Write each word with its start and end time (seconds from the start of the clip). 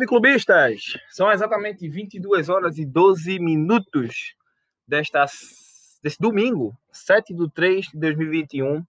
Salve 0.00 0.06
clubistas! 0.06 0.96
São 1.10 1.30
exatamente 1.30 1.86
22 1.86 2.48
horas 2.48 2.78
e 2.78 2.86
12 2.86 3.38
minutos 3.38 4.34
desta, 4.88 5.26
desse 6.02 6.18
domingo, 6.18 6.74
7 6.90 7.34
de 7.34 7.50
3 7.50 7.88
de 7.88 7.98
2021. 7.98 8.82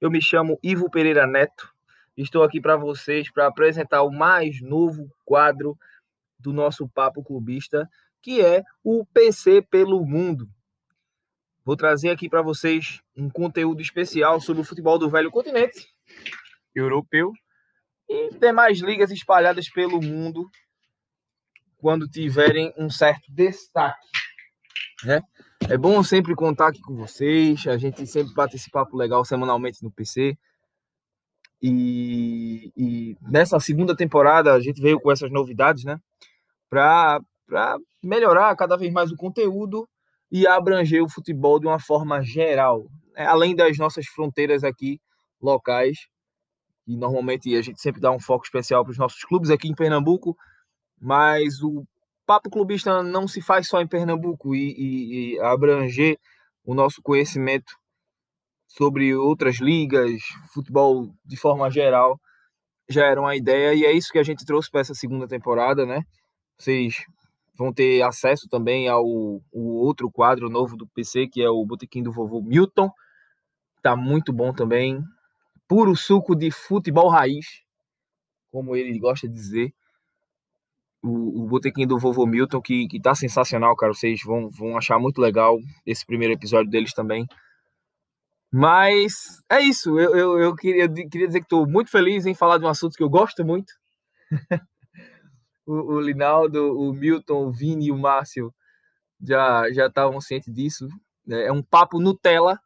Eu 0.00 0.10
me 0.10 0.22
chamo 0.22 0.58
Ivo 0.62 0.90
Pereira 0.90 1.26
Neto. 1.26 1.70
Estou 2.16 2.42
aqui 2.42 2.62
para 2.62 2.76
vocês 2.76 3.30
para 3.30 3.46
apresentar 3.46 4.02
o 4.02 4.10
mais 4.10 4.62
novo 4.62 5.06
quadro 5.22 5.78
do 6.38 6.50
nosso 6.50 6.88
Papo 6.88 7.22
Clubista, 7.22 7.86
que 8.22 8.40
é 8.40 8.62
o 8.82 9.04
PC 9.04 9.60
pelo 9.60 10.02
Mundo. 10.06 10.48
Vou 11.62 11.76
trazer 11.76 12.08
aqui 12.08 12.26
para 12.26 12.40
vocês 12.40 13.02
um 13.14 13.28
conteúdo 13.28 13.82
especial 13.82 14.40
sobre 14.40 14.62
o 14.62 14.64
futebol 14.64 14.98
do 14.98 15.10
velho 15.10 15.30
continente 15.30 15.88
europeu 16.74 17.34
e 18.10 18.30
demais 18.40 18.80
ligas 18.80 19.12
espalhadas 19.12 19.70
pelo 19.70 20.02
mundo 20.02 20.50
quando 21.78 22.08
tiverem 22.08 22.74
um 22.76 22.90
certo 22.90 23.32
destaque. 23.32 24.08
Né? 25.04 25.22
É 25.68 25.78
bom 25.78 26.02
sempre 26.02 26.34
contar 26.34 26.68
aqui 26.68 26.80
com 26.80 26.96
vocês, 26.96 27.64
a 27.68 27.78
gente 27.78 28.04
sempre 28.06 28.34
bate 28.34 28.56
esse 28.56 28.68
papo 28.68 28.96
legal 28.96 29.24
semanalmente 29.24 29.82
no 29.82 29.92
PC. 29.92 30.36
E, 31.62 32.72
e 32.76 33.16
nessa 33.22 33.60
segunda 33.60 33.94
temporada 33.94 34.52
a 34.54 34.60
gente 34.60 34.82
veio 34.82 34.98
com 34.98 35.12
essas 35.12 35.30
novidades, 35.30 35.84
né? 35.84 36.00
Para 36.68 37.20
melhorar 38.02 38.56
cada 38.56 38.76
vez 38.76 38.92
mais 38.92 39.12
o 39.12 39.16
conteúdo 39.16 39.88
e 40.32 40.46
abranger 40.46 41.02
o 41.02 41.08
futebol 41.08 41.60
de 41.60 41.66
uma 41.66 41.78
forma 41.78 42.22
geral, 42.22 42.86
né? 43.14 43.26
além 43.26 43.54
das 43.54 43.76
nossas 43.78 44.06
fronteiras 44.06 44.64
aqui 44.64 45.00
locais 45.40 46.09
e 46.90 46.96
normalmente 46.96 47.54
a 47.56 47.62
gente 47.62 47.80
sempre 47.80 48.00
dá 48.00 48.10
um 48.10 48.18
foco 48.18 48.44
especial 48.44 48.82
para 48.82 48.90
os 48.90 48.98
nossos 48.98 49.22
clubes 49.22 49.48
aqui 49.48 49.68
em 49.68 49.74
Pernambuco, 49.74 50.36
mas 51.00 51.62
o 51.62 51.86
papo 52.26 52.50
clubista 52.50 53.00
não 53.00 53.28
se 53.28 53.40
faz 53.40 53.68
só 53.68 53.80
em 53.80 53.86
Pernambuco 53.86 54.56
e, 54.56 54.72
e, 54.72 55.34
e 55.34 55.40
abranger 55.40 56.18
o 56.64 56.74
nosso 56.74 57.00
conhecimento 57.00 57.72
sobre 58.66 59.14
outras 59.14 59.60
ligas, 59.60 60.20
futebol 60.52 61.14
de 61.24 61.36
forma 61.36 61.70
geral, 61.70 62.20
já 62.88 63.06
era 63.06 63.20
uma 63.20 63.36
ideia 63.36 63.72
e 63.72 63.84
é 63.84 63.92
isso 63.92 64.10
que 64.10 64.18
a 64.18 64.24
gente 64.24 64.44
trouxe 64.44 64.68
para 64.68 64.80
essa 64.80 64.94
segunda 64.94 65.28
temporada, 65.28 65.86
né? 65.86 66.02
Vocês 66.58 67.04
vão 67.56 67.72
ter 67.72 68.02
acesso 68.02 68.48
também 68.48 68.88
ao, 68.88 69.04
outro 69.52 70.10
quadro 70.10 70.50
novo 70.50 70.76
do 70.76 70.88
PC, 70.88 71.28
que 71.28 71.40
é 71.40 71.48
o 71.48 71.64
Botequim 71.64 72.02
do 72.02 72.10
Vovô 72.10 72.42
Milton. 72.42 72.90
Tá 73.80 73.94
muito 73.94 74.32
bom 74.32 74.52
também 74.52 75.00
puro 75.70 75.94
suco 75.94 76.34
de 76.34 76.50
futebol 76.50 77.08
raiz, 77.08 77.46
como 78.50 78.74
ele 78.74 78.98
gosta 78.98 79.28
de 79.28 79.32
dizer. 79.32 79.72
O, 81.00 81.44
o 81.44 81.46
botequim 81.46 81.86
do 81.86 81.96
Vovô 81.96 82.26
Milton, 82.26 82.60
que, 82.60 82.88
que 82.88 83.00
tá 83.00 83.14
sensacional, 83.14 83.76
cara. 83.76 83.94
Vocês 83.94 84.20
vão, 84.24 84.50
vão 84.50 84.76
achar 84.76 84.98
muito 84.98 85.20
legal 85.20 85.56
esse 85.86 86.04
primeiro 86.04 86.34
episódio 86.34 86.68
deles 86.68 86.92
também. 86.92 87.24
Mas 88.52 89.12
é 89.48 89.60
isso. 89.60 89.96
Eu, 89.96 90.16
eu, 90.16 90.38
eu 90.40 90.56
queria, 90.56 90.88
queria 90.88 91.28
dizer 91.28 91.38
que 91.38 91.46
estou 91.46 91.64
muito 91.68 91.88
feliz 91.88 92.26
em 92.26 92.34
falar 92.34 92.58
de 92.58 92.64
um 92.64 92.68
assunto 92.68 92.96
que 92.96 93.02
eu 93.04 93.08
gosto 93.08 93.44
muito. 93.44 93.72
o, 95.64 95.94
o 95.94 96.00
Linaldo, 96.00 96.76
o 96.76 96.92
Milton, 96.92 97.46
o 97.46 97.52
Vini 97.52 97.86
e 97.86 97.92
o 97.92 97.96
Márcio 97.96 98.52
já 99.22 99.70
já 99.72 99.86
estavam 99.86 100.20
cientes 100.20 100.52
disso. 100.52 100.88
Né? 101.24 101.46
É 101.46 101.52
um 101.52 101.62
papo 101.62 102.00
Nutella 102.00 102.58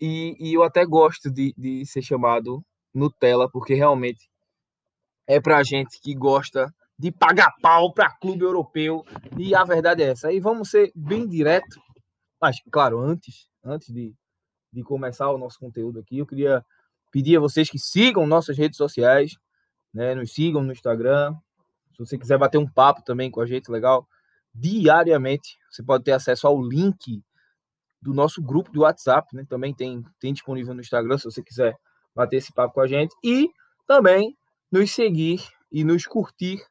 e, 0.00 0.36
e 0.38 0.54
eu 0.54 0.62
até 0.62 0.84
gosto 0.84 1.30
de, 1.30 1.54
de 1.56 1.84
ser 1.86 2.02
chamado 2.02 2.64
Nutella, 2.92 3.48
porque 3.50 3.74
realmente 3.74 4.28
é 5.26 5.40
pra 5.40 5.62
gente 5.62 6.00
que 6.00 6.14
gosta 6.14 6.72
de 6.98 7.12
pagar 7.12 7.52
pau 7.60 7.92
para 7.92 8.10
clube 8.18 8.44
europeu. 8.44 9.04
E 9.36 9.54
a 9.54 9.64
verdade 9.64 10.02
é 10.02 10.10
essa. 10.10 10.32
E 10.32 10.40
vamos 10.40 10.70
ser 10.70 10.92
bem 10.94 11.26
direto. 11.26 11.80
Mas, 12.40 12.56
claro, 12.70 13.00
antes, 13.00 13.48
antes 13.64 13.92
de, 13.92 14.14
de 14.72 14.82
começar 14.82 15.30
o 15.30 15.38
nosso 15.38 15.58
conteúdo 15.58 16.00
aqui, 16.00 16.18
eu 16.18 16.26
queria 16.26 16.64
pedir 17.10 17.36
a 17.36 17.40
vocês 17.40 17.68
que 17.68 17.78
sigam 17.78 18.26
nossas 18.26 18.56
redes 18.56 18.76
sociais, 18.76 19.36
né? 19.92 20.14
Nos 20.14 20.32
sigam 20.32 20.62
no 20.62 20.72
Instagram. 20.72 21.34
Se 21.92 21.98
você 21.98 22.18
quiser 22.18 22.38
bater 22.38 22.58
um 22.58 22.68
papo 22.68 23.02
também 23.02 23.30
com 23.30 23.40
a 23.40 23.46
gente, 23.46 23.70
legal, 23.70 24.06
diariamente, 24.54 25.56
você 25.70 25.82
pode 25.82 26.04
ter 26.04 26.12
acesso 26.12 26.46
ao 26.46 26.62
link 26.62 27.22
do 28.06 28.14
nosso 28.14 28.40
grupo 28.40 28.70
do 28.70 28.82
WhatsApp, 28.82 29.26
né? 29.34 29.44
Também 29.48 29.74
tem, 29.74 30.04
tem 30.20 30.32
disponível 30.32 30.72
no 30.72 30.80
Instagram, 30.80 31.18
se 31.18 31.24
você 31.24 31.42
quiser 31.42 31.76
bater 32.14 32.36
esse 32.36 32.52
papo 32.52 32.74
com 32.74 32.80
a 32.80 32.86
gente. 32.86 33.12
E 33.22 33.50
também 33.84 34.36
nos 34.70 34.92
seguir 34.92 35.44
e 35.72 35.82
nos 35.82 36.06
curtir 36.06 36.64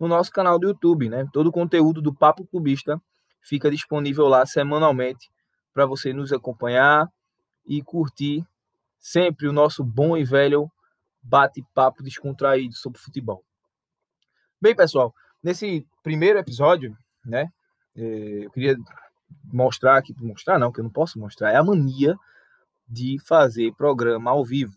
no 0.00 0.08
nosso 0.08 0.32
canal 0.32 0.58
do 0.58 0.66
YouTube, 0.66 1.08
né? 1.08 1.28
Todo 1.32 1.46
o 1.46 1.52
conteúdo 1.52 2.02
do 2.02 2.12
Papo 2.12 2.44
Clubista 2.44 3.00
fica 3.40 3.70
disponível 3.70 4.26
lá 4.26 4.44
semanalmente 4.44 5.30
para 5.72 5.86
você 5.86 6.12
nos 6.12 6.32
acompanhar 6.32 7.06
e 7.64 7.80
curtir 7.82 8.44
sempre 8.98 9.46
o 9.46 9.52
nosso 9.52 9.84
bom 9.84 10.16
e 10.16 10.24
velho 10.24 10.68
bate-papo 11.22 12.02
descontraído 12.02 12.74
sobre 12.74 12.98
futebol. 12.98 13.44
Bem, 14.60 14.74
pessoal, 14.74 15.14
nesse 15.40 15.86
primeiro 16.02 16.38
episódio, 16.38 16.96
né? 17.24 17.46
Eh, 17.96 18.40
eu 18.44 18.50
queria 18.50 18.76
mostrar 19.44 19.96
aqui, 19.96 20.14
mostrar 20.20 20.58
não, 20.58 20.72
que 20.72 20.80
eu 20.80 20.84
não 20.84 20.90
posso 20.90 21.18
mostrar, 21.18 21.52
é 21.52 21.56
a 21.56 21.64
mania 21.64 22.16
de 22.88 23.18
fazer 23.20 23.72
programa 23.74 24.30
ao 24.30 24.44
vivo 24.44 24.74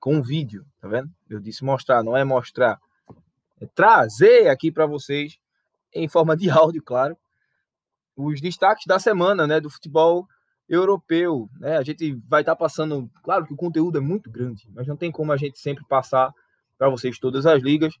com 0.00 0.22
vídeo, 0.22 0.64
tá 0.80 0.86
vendo? 0.86 1.10
Eu 1.28 1.40
disse 1.40 1.64
mostrar, 1.64 2.02
não 2.02 2.16
é 2.16 2.22
mostrar, 2.22 2.78
é 3.60 3.66
trazer 3.66 4.48
aqui 4.48 4.70
para 4.70 4.86
vocês 4.86 5.38
em 5.92 6.06
forma 6.06 6.36
de 6.36 6.48
áudio, 6.50 6.82
claro, 6.82 7.16
os 8.16 8.40
destaques 8.40 8.84
da 8.86 8.98
semana, 8.98 9.46
né, 9.46 9.60
do 9.60 9.68
futebol 9.68 10.26
europeu, 10.68 11.48
né? 11.58 11.76
A 11.76 11.82
gente 11.82 12.14
vai 12.26 12.42
estar 12.42 12.52
tá 12.52 12.56
passando, 12.56 13.10
claro 13.22 13.46
que 13.46 13.52
o 13.52 13.56
conteúdo 13.56 13.98
é 13.98 14.00
muito 14.00 14.30
grande, 14.30 14.68
mas 14.72 14.86
não 14.86 14.96
tem 14.96 15.12
como 15.12 15.32
a 15.32 15.36
gente 15.36 15.58
sempre 15.58 15.84
passar 15.88 16.32
para 16.78 16.88
vocês 16.88 17.18
todas 17.18 17.46
as 17.46 17.62
ligas, 17.62 17.94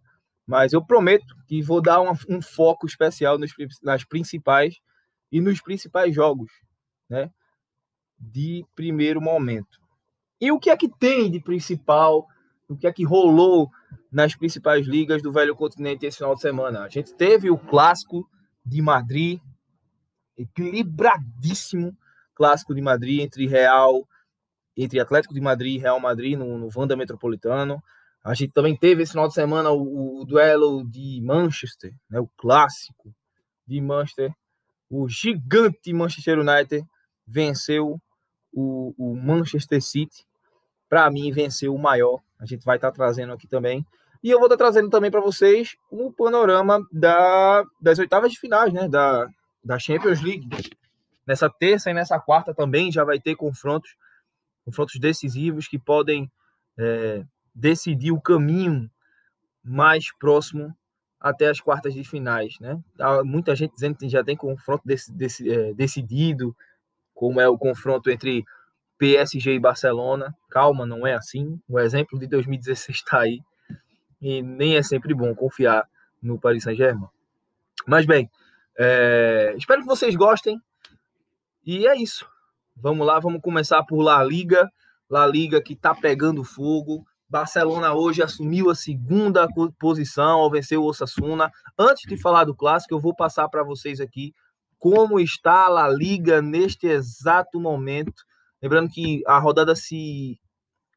mas 0.46 0.72
eu 0.72 0.84
prometo 0.84 1.34
que 1.46 1.62
vou 1.62 1.80
dar 1.80 2.00
um 2.00 2.40
foco 2.40 2.86
especial 2.86 3.38
nos, 3.38 3.52
nas 3.82 4.04
principais 4.04 4.76
e 5.36 5.40
nos 5.40 5.60
principais 5.60 6.14
jogos, 6.14 6.50
né? 7.10 7.30
De 8.18 8.64
primeiro 8.74 9.20
momento. 9.20 9.78
E 10.40 10.50
o 10.50 10.58
que 10.58 10.70
é 10.70 10.76
que 10.76 10.88
tem 10.88 11.30
de 11.30 11.40
principal? 11.40 12.26
O 12.66 12.74
que 12.74 12.86
é 12.86 12.92
que 12.92 13.04
rolou 13.04 13.70
nas 14.10 14.34
principais 14.34 14.86
ligas 14.86 15.20
do 15.20 15.30
velho 15.30 15.54
continente 15.54 16.06
esse 16.06 16.16
final 16.16 16.34
de 16.34 16.40
semana? 16.40 16.80
A 16.80 16.88
gente 16.88 17.14
teve 17.14 17.50
o 17.50 17.58
clássico 17.58 18.26
de 18.64 18.80
Madrid, 18.80 19.38
equilibradíssimo 20.38 21.94
clássico 22.34 22.74
de 22.74 22.80
Madrid 22.80 23.20
entre 23.20 23.46
Real, 23.46 24.08
entre 24.74 24.98
Atlético 24.98 25.34
de 25.34 25.40
Madrid 25.42 25.76
e 25.76 25.82
Real 25.82 26.00
Madrid 26.00 26.38
no, 26.38 26.56
no 26.56 26.70
Wanda 26.74 26.96
Metropolitano. 26.96 27.82
A 28.24 28.32
gente 28.32 28.54
também 28.54 28.74
teve 28.74 29.02
esse 29.02 29.12
final 29.12 29.28
de 29.28 29.34
semana 29.34 29.70
o, 29.70 30.22
o 30.22 30.24
duelo 30.24 30.82
de 30.82 31.20
Manchester, 31.22 31.92
né, 32.08 32.18
o 32.18 32.28
clássico 32.38 33.14
de 33.66 33.82
Manchester 33.82 34.34
o 34.90 35.08
gigante 35.08 35.92
Manchester 35.92 36.38
United 36.38 36.86
venceu 37.26 38.00
o, 38.52 38.94
o 38.96 39.14
Manchester 39.16 39.82
City. 39.82 40.24
Para 40.88 41.10
mim, 41.10 41.32
venceu 41.32 41.74
o 41.74 41.78
maior. 41.78 42.20
A 42.38 42.46
gente 42.46 42.64
vai 42.64 42.76
estar 42.76 42.90
tá 42.90 42.94
trazendo 42.94 43.32
aqui 43.32 43.46
também. 43.46 43.84
E 44.22 44.30
eu 44.30 44.38
vou 44.38 44.46
estar 44.46 44.56
tá 44.56 44.64
trazendo 44.64 44.88
também 44.88 45.10
para 45.10 45.20
vocês 45.20 45.76
o 45.90 46.06
um 46.06 46.12
panorama 46.12 46.86
da, 46.92 47.64
das 47.80 47.98
oitavas 47.98 48.32
de 48.32 48.38
finais, 48.38 48.72
né? 48.72 48.88
Da, 48.88 49.28
da 49.62 49.78
Champions 49.78 50.22
League. 50.22 50.48
Nessa 51.26 51.50
terça 51.50 51.90
e 51.90 51.94
nessa 51.94 52.20
quarta 52.20 52.54
também 52.54 52.92
já 52.92 53.02
vai 53.02 53.18
ter 53.18 53.34
confrontos, 53.34 53.96
confrontos 54.64 54.98
decisivos 55.00 55.66
que 55.66 55.78
podem 55.78 56.30
é, 56.78 57.24
decidir 57.52 58.12
o 58.12 58.20
caminho 58.20 58.88
mais 59.64 60.12
próximo 60.16 60.74
até 61.28 61.48
as 61.48 61.60
quartas 61.60 61.92
de 61.92 62.04
finais, 62.04 62.56
né? 62.60 62.78
Muita 63.24 63.56
gente 63.56 63.74
dizendo 63.74 63.96
que 63.96 64.08
já 64.08 64.22
tem 64.22 64.36
confronto 64.36 64.86
desse, 64.86 65.12
desse, 65.12 65.50
é, 65.50 65.74
decidido, 65.74 66.56
como 67.12 67.40
é 67.40 67.48
o 67.48 67.58
confronto 67.58 68.08
entre 68.10 68.44
PSG 68.96 69.54
e 69.54 69.58
Barcelona. 69.58 70.32
Calma, 70.48 70.86
não 70.86 71.04
é 71.04 71.14
assim. 71.14 71.60
O 71.68 71.80
exemplo 71.80 72.16
de 72.16 72.28
2016 72.28 72.98
está 72.98 73.20
aí. 73.20 73.42
E 74.22 74.40
nem 74.40 74.76
é 74.76 74.82
sempre 74.84 75.12
bom 75.14 75.34
confiar 75.34 75.88
no 76.22 76.38
Paris 76.38 76.62
Saint-Germain. 76.62 77.08
Mas 77.88 78.06
bem, 78.06 78.30
é, 78.78 79.52
espero 79.58 79.80
que 79.80 79.88
vocês 79.88 80.14
gostem. 80.14 80.62
E 81.64 81.88
é 81.88 81.96
isso. 81.96 82.24
Vamos 82.76 83.04
lá, 83.04 83.18
vamos 83.18 83.42
começar 83.42 83.82
por 83.82 84.00
La 84.00 84.22
Liga. 84.22 84.70
La 85.10 85.26
Liga 85.26 85.60
que 85.60 85.72
está 85.72 85.92
pegando 85.92 86.44
fogo. 86.44 87.04
Barcelona 87.28 87.92
hoje 87.94 88.22
assumiu 88.22 88.70
a 88.70 88.74
segunda 88.74 89.48
posição 89.78 90.40
ao 90.40 90.50
vencer 90.50 90.78
o 90.78 90.84
Osasuna. 90.84 91.50
Antes 91.76 92.08
de 92.08 92.16
falar 92.16 92.44
do 92.44 92.54
clássico, 92.54 92.94
eu 92.94 93.00
vou 93.00 93.14
passar 93.14 93.48
para 93.48 93.64
vocês 93.64 94.00
aqui 94.00 94.32
como 94.78 95.18
está 95.18 95.66
a 95.66 95.68
La 95.68 95.88
Liga 95.88 96.40
neste 96.40 96.86
exato 96.86 97.58
momento. 97.58 98.22
Lembrando 98.62 98.90
que 98.90 99.22
a 99.26 99.38
rodada 99.38 99.74
se, 99.74 100.38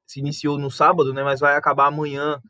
se 0.05 0.19
iniciou 0.19 0.57
no 0.57 0.69
sábado, 0.69 1.13
né, 1.13 1.23
mas 1.23 1.39
vai 1.39 1.55
acabar 1.55 1.87
amanhã 1.87 2.41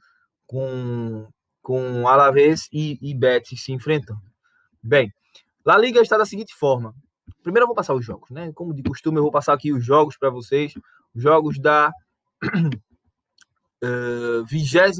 com 0.45 1.27
com 1.61 2.07
Alavés 2.07 2.67
e, 2.73 2.97
e 2.99 3.13
Betis 3.13 3.63
se 3.63 3.71
enfrentando. 3.71 4.21
Bem, 4.81 5.13
La 5.63 5.77
Liga 5.77 6.01
está 6.01 6.17
da 6.17 6.25
seguinte 6.25 6.55
forma. 6.55 6.95
Primeiro 7.43 7.65
eu 7.65 7.67
vou 7.67 7.75
passar 7.75 7.93
os 7.93 8.03
jogos, 8.03 8.29
né? 8.31 8.51
Como 8.53 8.73
de 8.73 8.81
costume, 8.81 9.17
eu 9.17 9.21
vou 9.21 9.31
passar 9.31 9.53
aqui 9.53 9.71
os 9.71 9.85
jogos 9.85 10.17
para 10.17 10.31
vocês. 10.31 10.73
Os 11.13 11.21
jogos 11.21 11.59
da 11.59 11.91
uh, 13.83 14.45
26 14.45 14.97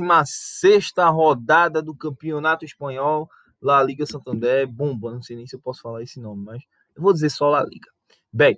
rodada 1.13 1.81
do 1.81 1.95
Campeonato 1.95 2.65
Espanhol, 2.65 3.29
La 3.61 3.83
Liga 3.83 4.05
Santander, 4.05 4.67
bomba, 4.67 5.11
não 5.11 5.21
sei 5.21 5.35
nem 5.35 5.47
se 5.47 5.55
eu 5.55 5.59
posso 5.59 5.81
falar 5.81 6.01
esse 6.01 6.19
nome, 6.19 6.43
mas 6.43 6.63
eu 6.95 7.01
vou 7.01 7.13
dizer 7.13 7.29
só 7.29 7.49
La 7.49 7.63
Liga. 7.63 7.89
Bem, 8.31 8.57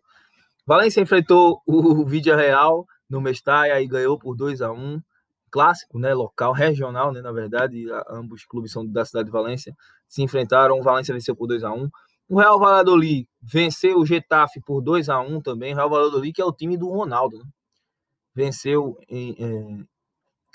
Valência 0.65 1.01
enfrentou 1.01 1.61
o 1.65 2.05
Vídea 2.05 2.35
Real 2.35 2.85
no 3.09 3.19
Mestalla 3.19 3.81
e 3.81 3.87
ganhou 3.87 4.17
por 4.17 4.35
2 4.35 4.61
a 4.61 4.71
1 4.71 5.01
clássico, 5.49 5.99
né, 5.99 6.13
local, 6.13 6.53
regional, 6.53 7.11
né, 7.11 7.21
na 7.21 7.31
verdade, 7.31 7.85
ambos 8.09 8.45
clubes 8.45 8.71
são 8.71 8.87
da 8.87 9.03
cidade 9.03 9.25
de 9.25 9.31
Valência, 9.31 9.75
se 10.07 10.23
enfrentaram, 10.23 10.79
o 10.79 10.83
Valência 10.83 11.13
venceu 11.13 11.35
por 11.35 11.47
2 11.47 11.63
a 11.63 11.73
1 11.73 11.89
o 12.29 12.39
Real 12.39 12.57
Valladolid 12.57 13.27
venceu 13.41 13.99
o 13.99 14.05
Getafe 14.05 14.61
por 14.61 14.81
2 14.81 15.09
a 15.09 15.19
1 15.19 15.41
também, 15.41 15.73
o 15.73 15.75
Real 15.75 15.89
Valladolid 15.89 16.31
que 16.31 16.41
é 16.41 16.45
o 16.45 16.53
time 16.53 16.77
do 16.77 16.89
Ronaldo, 16.89 17.37
né? 17.37 17.43
venceu 18.33 18.97
em, 19.09 19.31
em, 19.31 19.87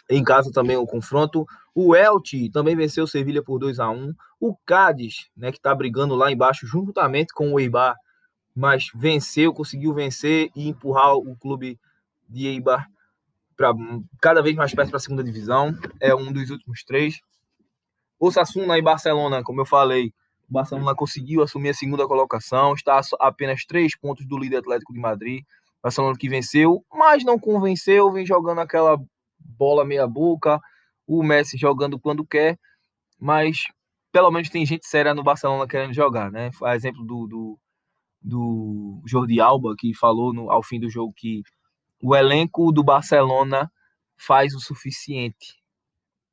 em, 0.09 0.23
casa 0.23 0.51
também 0.53 0.77
o 0.77 0.87
confronto, 0.87 1.47
o 1.75 1.95
Elche 1.95 2.51
também 2.51 2.77
venceu 2.77 3.05
o 3.05 3.09
Sevilha 3.09 3.43
por 3.43 3.59
2 3.59 3.81
a 3.81 3.91
1 3.91 4.15
o 4.41 4.57
Cádiz, 4.65 5.29
né, 5.37 5.51
que 5.51 5.59
está 5.59 5.75
brigando 5.75 6.15
lá 6.15 6.31
embaixo 6.31 6.67
juntamente 6.67 7.33
com 7.33 7.53
o 7.53 7.61
Eibar, 7.61 7.97
mas 8.55 8.89
venceu, 8.95 9.53
conseguiu 9.53 9.93
vencer 9.93 10.51
e 10.55 10.69
empurrar 10.69 11.15
o 11.15 11.37
clube 11.37 11.79
de 12.29 12.47
Eibar 12.47 12.89
para 13.57 13.73
cada 14.21 14.43
vez 14.43 14.55
mais 14.55 14.75
perto 14.75 14.91
para 14.91 14.99
a 14.99 15.01
segunda 15.01 15.25
divisão. 15.25 15.77
É 16.01 16.15
um 16.15 16.33
dos 16.33 16.51
últimos 16.51 16.85
três. 16.85 17.21
O 18.19 18.31
Sassuna 18.31 18.79
e 18.79 18.83
Barcelona, 18.83 19.43
como 19.43 19.61
eu 19.61 19.67
falei, 19.67 20.13
o 20.49 20.53
Barcelona 20.53 20.95
conseguiu 20.95 21.43
assumir 21.43 21.71
a 21.71 21.75
segunda 21.75 22.07
colocação, 22.07 22.75
está 22.75 22.99
a 22.99 23.29
apenas 23.29 23.65
três 23.65 23.97
pontos 23.97 24.27
do 24.27 24.39
líder 24.39 24.59
Atlético 24.59 24.93
de 24.93 25.01
Madrid. 25.01 25.45
Barcelona 25.83 26.17
que 26.19 26.29
venceu, 26.29 26.85
mas 26.93 27.25
não 27.25 27.39
convenceu, 27.39 28.11
vem 28.11 28.27
jogando 28.27 28.61
aquela 28.61 28.99
bola 29.59 29.85
meia 29.85 30.07
boca, 30.07 30.61
o 31.07 31.23
Messi 31.23 31.57
jogando 31.57 31.99
quando 31.99 32.27
quer, 32.27 32.59
mas 33.19 33.65
pelo 34.13 34.31
menos 34.31 34.49
tem 34.49 34.65
gente 34.65 34.87
séria 34.87 35.15
no 35.15 35.23
Barcelona 35.23 35.69
querendo 35.69 35.93
jogar, 35.93 36.31
né? 36.31 36.51
A 36.63 36.75
exemplo 36.75 37.05
do, 37.05 37.27
do, 37.27 37.59
do 38.23 39.03
Jordi 39.07 39.41
Alba, 39.41 39.75
que 39.79 39.95
falou 39.95 40.33
no, 40.33 40.51
ao 40.51 40.63
fim 40.63 40.81
do 40.81 40.91
jogo 40.91 41.13
que 41.15 41.43
o 42.03 42.15
elenco 42.15 42.73
do 42.73 42.83
Barcelona 42.83 43.71
faz 44.17 44.55
o 44.55 44.61
suficiente. 44.61 45.61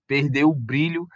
Perdeu 0.08 0.50
o 0.50 0.56
brilho 0.56 1.08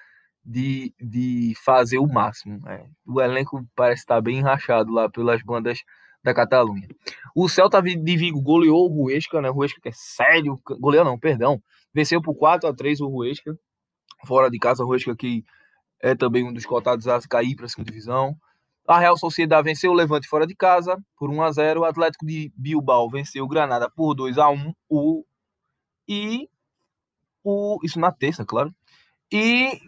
de, 0.43 0.93
de 0.99 1.53
fazer 1.63 1.99
o 1.99 2.07
máximo. 2.07 2.59
Né? 2.61 2.89
O 3.05 3.21
elenco 3.21 3.65
parece 3.75 4.01
estar 4.01 4.21
bem 4.21 4.37
enrachado 4.37 4.91
lá 4.91 5.09
pelas 5.09 5.41
bandas 5.43 5.79
da 6.27 6.33
Catalunha. 6.33 6.87
O 7.33 7.47
Celta 7.47 7.81
de 7.81 8.17
Vigo 8.17 8.41
goleou 8.41 8.85
o 8.85 8.93
Ruesca, 8.93 9.41
né? 9.41 9.49
Ruesca 9.49 9.79
que 9.81 9.89
é 9.89 9.93
sério, 9.93 10.59
goleou 10.79 11.05
não, 11.05 11.17
perdão. 11.17 11.61
Venceu 11.93 12.21
por 12.21 12.35
4 12.35 12.67
a 12.67 12.75
3 12.75 12.99
o 12.99 13.07
Ruesca, 13.07 13.57
fora 14.25 14.49
de 14.49 14.59
casa, 14.59 14.83
o 14.83 14.87
Ruesca 14.87 15.15
que 15.15 15.43
é 16.01 16.13
também 16.15 16.43
um 16.43 16.53
dos 16.53 16.65
cotados 16.65 17.07
a 17.07 17.19
cair 17.21 17.55
para 17.55 17.65
a 17.65 17.69
segunda 17.69 17.89
divisão. 17.89 18.35
A 18.85 18.99
Real 18.99 19.17
Sociedade 19.17 19.63
venceu 19.63 19.91
o 19.91 19.93
Levante 19.93 20.27
fora 20.27 20.45
de 20.45 20.55
casa 20.55 20.97
por 21.17 21.29
1 21.29 21.41
a 21.41 21.51
0. 21.51 21.81
O 21.81 21.85
Atlético 21.85 22.25
de 22.25 22.51
Bilbao 22.55 23.09
venceu 23.09 23.43
o 23.43 23.47
Granada 23.47 23.89
por 23.89 24.13
2 24.13 24.37
a 24.37 24.49
1. 24.49 24.73
O 24.89 25.25
e 26.07 26.49
o 27.43 27.79
isso 27.83 27.99
na 27.99 28.11
terça, 28.11 28.45
claro. 28.45 28.73
E 29.31 29.79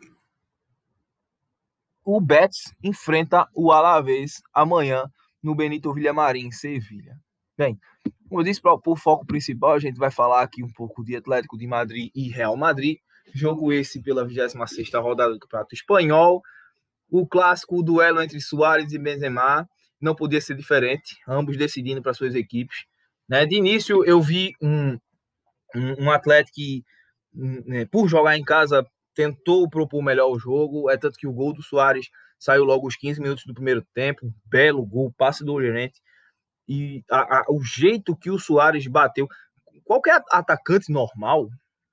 o 2.04 2.20
Betis 2.20 2.74
enfrenta 2.84 3.48
o 3.54 3.72
Alavés 3.72 4.42
amanhã 4.54 5.06
no 5.42 5.56
Benito 5.56 5.94
Villamarim, 5.94 6.48
em 6.48 6.52
Sevilha. 6.52 7.18
Bem, 7.58 7.78
como 8.28 8.42
eu 8.42 8.46
disse, 8.46 8.62
para 8.62 8.74
o 8.74 8.96
foco 8.96 9.26
principal, 9.26 9.74
a 9.74 9.80
gente 9.80 9.98
vai 9.98 10.12
falar 10.12 10.42
aqui 10.42 10.64
um 10.64 10.72
pouco 10.72 11.04
de 11.04 11.16
Atlético 11.16 11.58
de 11.58 11.68
Madrid 11.68 12.12
e 12.16 12.30
Real 12.30 12.56
Madrid. 12.56 12.98
Jogo 13.34 13.72
esse 13.74 14.02
pela 14.02 14.26
26 14.26 14.92
rodada 14.94 15.34
do 15.34 15.40
Campeonato 15.40 15.76
Espanhol 15.76 16.42
o 17.12 17.26
clássico 17.28 17.80
o 17.80 17.84
duelo 17.84 18.22
entre 18.22 18.40
Soares 18.40 18.94
e 18.94 19.00
Benzema 19.00 19.68
não 20.00 20.16
podia 20.16 20.40
ser 20.40 20.56
diferente, 20.56 21.18
ambos 21.28 21.58
decidindo 21.58 22.02
para 22.02 22.14
suas 22.14 22.36
equipes. 22.36 22.86
Né? 23.28 23.46
De 23.46 23.56
início, 23.56 24.04
eu 24.06 24.22
vi 24.22 24.54
um, 24.62 24.98
um, 25.76 26.06
um 26.06 26.12
atleta 26.12 26.50
que, 26.54 26.84
né, 27.34 27.86
por 27.86 28.08
jogar 28.08 28.38
em 28.38 28.44
casa, 28.44 28.86
tentou 29.14 29.70
propor 29.70 30.02
melhor 30.02 30.30
o 30.30 30.40
jogo. 30.40 30.90
É 30.90 30.98
tanto 30.98 31.18
que 31.18 31.28
o 31.28 31.34
gol 31.34 31.54
do 31.54 31.62
Soares 31.62 32.10
saiu 32.40 32.64
logo 32.64 32.86
aos 32.86 32.96
15 32.96 33.22
minutos 33.22 33.46
do 33.46 33.54
primeiro 33.54 33.86
tempo. 33.94 34.34
Belo 34.46 34.86
gol, 34.86 35.14
passe 35.18 35.44
do 35.44 35.54
Oriente. 35.54 36.02
E 36.68 37.04
a, 37.12 37.40
a, 37.40 37.46
o 37.50 37.62
jeito 37.62 38.16
que 38.16 38.32
o 38.32 38.40
Soares 38.40 38.88
bateu. 38.88 39.28
Qualquer 39.84 40.24
atacante 40.32 40.92
normal 40.92 41.50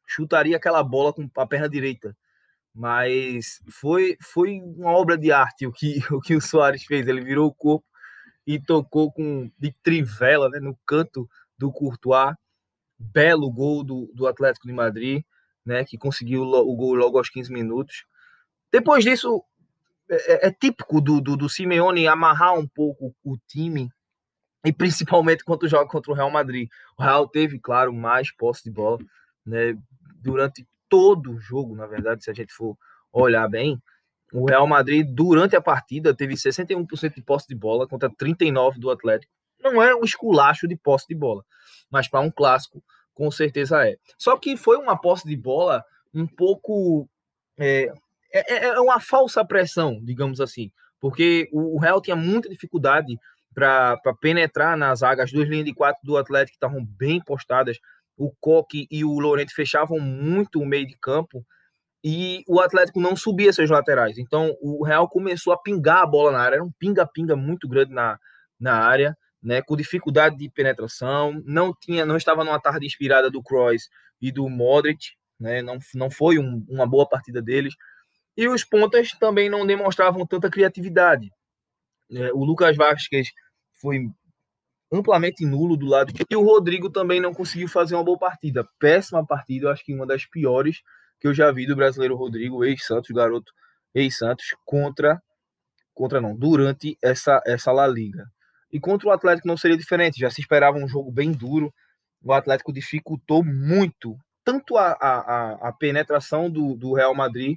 chutaria 0.07 0.57
aquela 0.57 0.83
bola 0.83 1.13
com 1.13 1.29
a 1.37 1.47
perna 1.47 1.69
direita 1.69 2.17
mas 2.77 3.63
foi 3.71 4.19
foi 4.21 4.61
uma 4.61 4.91
obra 4.91 5.17
de 5.17 5.33
arte 5.33 5.67
o 5.67 5.73
que 5.73 5.97
o 6.13 6.21
que 6.21 6.37
o 6.37 6.41
Soares 6.41 6.85
fez. 6.85 7.09
Ele 7.09 7.23
virou 7.23 7.49
o 7.49 7.55
corpo 7.55 7.87
e 8.47 8.61
tocou 8.61 9.11
com 9.11 9.51
de 9.59 9.73
trivela 9.83 10.51
né, 10.51 10.61
no 10.61 10.79
canto 10.87 11.29
do 11.59 11.73
Courtois. 11.73 12.37
Belo 12.99 13.51
gol 13.51 13.83
do, 13.85 14.11
do 14.15 14.27
Atlético 14.27 14.67
de 14.67 14.73
Madrid, 14.73 15.23
né, 15.65 15.85
que 15.85 15.99
conseguiu 15.99 16.43
o 16.43 16.77
gol 16.77 16.95
logo 16.95 17.19
aos 17.19 17.29
15 17.29 17.53
minutos. 17.53 18.07
Depois 18.73 19.05
disso, 19.05 19.45
é, 20.09 20.47
é, 20.47 20.49
é 20.49 20.51
típico 20.53 21.01
do, 21.01 21.21
do, 21.21 21.37
do 21.37 21.49
Simeone 21.49 22.07
amarrar 22.07 22.55
um 22.55 22.67
pouco 22.67 23.15
o 23.25 23.37
time, 23.49 23.89
e 24.65 24.73
principalmente 24.73 25.45
quando 25.45 25.69
joga 25.69 25.89
contra 25.89 26.11
o 26.11 26.15
Real 26.15 26.31
Madrid. 26.31 26.69
O 26.99 27.03
Real 27.03 27.29
teve, 27.29 27.59
claro, 27.59 27.93
mais 27.93 28.35
posse 28.35 28.65
de 28.65 28.71
bola 28.71 28.99
né, 29.45 29.77
durante 30.17 30.67
todo 30.89 31.33
o 31.33 31.39
jogo, 31.39 31.77
na 31.77 31.87
verdade, 31.87 32.25
se 32.25 32.31
a 32.31 32.35
gente 32.35 32.53
for 32.53 32.77
olhar 33.13 33.49
bem, 33.49 33.81
o 34.33 34.47
Real 34.47 34.67
Madrid, 34.67 35.07
durante 35.09 35.55
a 35.55 35.61
partida, 35.61 36.15
teve 36.15 36.35
61% 36.35 37.15
de 37.15 37.23
posse 37.23 37.47
de 37.49 37.55
bola 37.55 37.87
contra 37.87 38.11
39% 38.11 38.79
do 38.79 38.91
Atlético. 38.91 39.33
Não 39.61 39.83
é 39.83 39.95
um 39.95 40.05
esculacho 40.05 40.67
de 40.67 40.77
posse 40.77 41.07
de 41.09 41.15
bola, 41.15 41.45
mas 41.91 42.09
para 42.09 42.21
um 42.21 42.31
clássico, 42.31 42.83
com 43.15 43.31
certeza 43.31 43.87
é. 43.87 43.97
Só 44.19 44.37
que 44.37 44.57
foi 44.57 44.77
uma 44.77 45.01
posse 45.01 45.27
de 45.27 45.37
bola 45.37 45.85
um 46.13 46.27
pouco. 46.27 47.09
É, 47.59 47.93
é, 48.33 48.55
é, 48.55 48.65
é 48.69 48.81
uma 48.81 49.01
falsa 49.01 49.45
pressão, 49.45 50.01
digamos 50.03 50.41
assim, 50.41 50.71
porque 51.01 51.49
o 51.53 51.79
Real 51.79 52.01
tinha 52.01 52.17
muita 52.17 52.49
dificuldade 52.49 53.19
para 53.55 53.99
penetrar 54.21 54.77
nas 54.77 54.99
zagas. 54.99 55.25
As 55.25 55.33
duas 55.33 55.49
linhas 55.49 55.65
de 55.65 55.75
quatro 55.75 56.01
do 56.05 56.17
Atlético 56.17 56.57
estavam 56.57 56.85
bem 56.85 57.21
postadas 57.23 57.79
o 58.17 58.33
Coque 58.41 58.87
e 58.91 59.05
o 59.05 59.19
Lorente 59.19 59.55
fechavam 59.55 59.99
muito 59.99 60.61
o 60.61 60.67
meio 60.67 60.87
de 60.87 60.97
campo 60.99 61.45
e 62.03 62.43
o 62.49 62.61
Atlético 62.61 63.01
não 63.01 63.17
subia 63.17 63.53
seus 63.53 63.69
laterais. 63.69 64.17
Então 64.19 64.57
o 64.61 64.85
Real 64.85 65.09
começou 65.09 65.53
a 65.53 65.59
pingar 65.59 66.03
a 66.03 66.07
bola 66.07 66.33
na 66.33 66.39
área, 66.39 66.57
era 66.57 66.65
um 66.65 66.73
pinga-pinga 66.79 67.37
muito 67.37 67.69
grande 67.69 67.93
na, 67.93 68.19
na 68.59 68.75
área, 68.75 69.17
né, 69.43 69.61
com 69.63 69.77
dificuldade 69.77 70.37
de 70.37 70.51
penetração, 70.51 71.43
não 71.45 71.75
tinha, 71.75 72.07
não 72.07 72.17
estava 72.17 72.43
numa 72.43 72.61
tarde 72.61 72.87
inspirada 72.87 73.31
do 73.31 73.43
Kroos 73.43 73.89
e 74.21 74.33
do 74.33 74.49
Modric, 74.49 75.11
né, 75.39 75.63
não, 75.63 75.79
não 75.95 76.11
foi 76.11 76.39
um, 76.39 76.65
uma 76.69 76.87
boa 76.87 77.09
partida 77.09 77.43
deles. 77.43 77.75
E 78.37 78.49
os 78.49 78.65
pontas 78.65 79.13
também 79.13 79.49
não 79.49 79.67
demonstravam 79.67 80.27
tanta 80.27 80.51
criatividade. 80.51 81.33
É, 82.11 82.33
o 82.33 82.45
Lucas 82.45 82.77
Vasquez 82.77 83.33
foi 83.81 84.09
amplamente 84.93 85.45
nulo 85.45 85.77
do 85.77 85.87
lado. 85.87 86.13
E 86.31 86.37
o 86.37 86.45
Rodrigo 86.45 86.91
também 86.91 87.21
não 87.21 87.33
conseguiu 87.33 87.69
fazer 87.69 87.95
uma 87.95 88.05
boa 88.05 88.19
partida. 88.19 88.69
Péssima 88.79 89.27
partida, 89.27 89.67
eu 89.67 89.71
acho 89.71 89.85
que 89.85 89.95
uma 89.95 90.07
das 90.07 90.27
piores 90.27 90.83
que 91.19 91.27
eu 91.27 91.35
já 91.35 91.51
vi 91.51 91.67
do 91.67 91.77
brasileiro 91.77 92.17
Rodrigo, 92.17 92.65
ex-Santos, 92.65 93.11
garoto 93.11 93.53
ex-Santos, 93.95 94.55
contra. 94.65 95.21
Contra 95.95 96.21
não, 96.21 96.37
durante 96.37 96.99
essa, 97.03 97.43
essa 97.47 97.73
La 97.73 97.87
Liga. 97.87 98.27
E 98.71 98.79
contra 98.79 99.09
o 99.09 99.13
Atlético 99.13 99.49
não 99.49 99.57
seria 99.57 99.79
diferente, 99.79 100.21
já 100.21 100.29
se 100.29 100.43
esperava 100.43 100.77
um 100.77 100.87
jogo 100.87 101.11
bem 101.11 101.33
duro. 101.33 101.73
O 102.23 102.33
Atlético 102.33 102.73
dificultou 102.73 103.43
muito, 103.43 104.19
tanto 104.45 104.77
a, 104.77 104.93
a, 104.93 105.69
a 105.69 105.73
penetração 105.73 106.51
do, 106.51 106.75
do 106.75 106.93
Real 106.93 107.15
Madrid, 107.15 107.57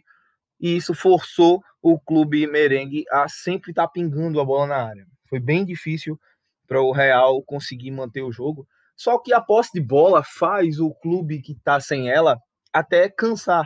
e 0.60 0.76
isso 0.76 0.94
forçou 0.94 1.64
o 1.82 2.00
clube 2.00 2.46
merengue 2.48 3.06
a 3.12 3.28
sempre 3.28 3.72
estar 3.72 3.88
tá 3.88 3.92
pingando 3.92 4.40
a 4.40 4.46
bola 4.46 4.68
na 4.68 4.76
área. 4.76 5.06
Foi 5.30 5.40
bem 5.40 5.66
difícil 5.66 6.20
para 6.68 6.82
o 6.82 6.92
Real 6.92 7.42
conseguir 7.44 7.92
manter 7.92 8.22
o 8.22 8.32
jogo. 8.32 8.68
Só 8.96 9.18
que 9.18 9.34
a 9.34 9.40
posse 9.40 9.72
de 9.74 9.82
bola 9.82 10.24
faz 10.24 10.80
o 10.80 10.94
clube 10.94 11.42
que 11.42 11.54
está 11.54 11.80
sem 11.80 12.10
ela 12.10 12.38
até 12.74 13.10
cansar, 13.10 13.66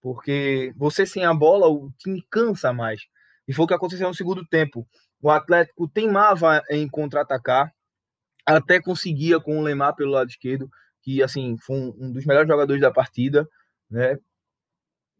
porque 0.00 0.72
você 0.76 1.04
sem 1.04 1.24
a 1.24 1.34
bola, 1.34 1.68
o 1.68 1.90
time 1.98 2.22
cansa 2.30 2.72
mais. 2.72 3.00
E 3.46 3.52
foi 3.52 3.64
o 3.64 3.68
que 3.68 3.74
aconteceu 3.74 4.06
no 4.08 4.14
segundo 4.14 4.46
tempo. 4.46 4.86
O 5.20 5.30
Atlético 5.30 5.88
teimava 5.88 6.62
em 6.70 6.88
contra-atacar, 6.88 7.72
até 8.46 8.80
conseguia 8.80 9.40
com 9.40 9.58
o 9.58 9.62
Lemar 9.62 9.94
pelo 9.94 10.12
lado 10.12 10.30
esquerdo, 10.30 10.70
que 11.02 11.22
assim 11.22 11.56
foi 11.58 11.76
um, 11.76 11.94
um 11.98 12.12
dos 12.12 12.24
melhores 12.24 12.48
jogadores 12.48 12.80
da 12.80 12.92
partida, 12.92 13.48
né? 13.90 14.16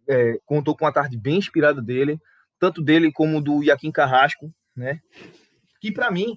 É, 0.09 0.39
contou 0.47 0.77
com 0.77 0.85
uma 0.85 0.93
tarde 0.93 1.17
bem 1.19 1.37
inspirada 1.37 1.83
dele, 1.83 2.19
tanto 2.59 2.83
dele 2.83 3.13
como 3.13 3.41
do 3.41 3.63
Iaquim 3.63 3.93
Carrasco, 3.93 4.53
né? 4.75 5.01
Que 5.81 5.93
para 5.93 6.11
mim 6.11 6.35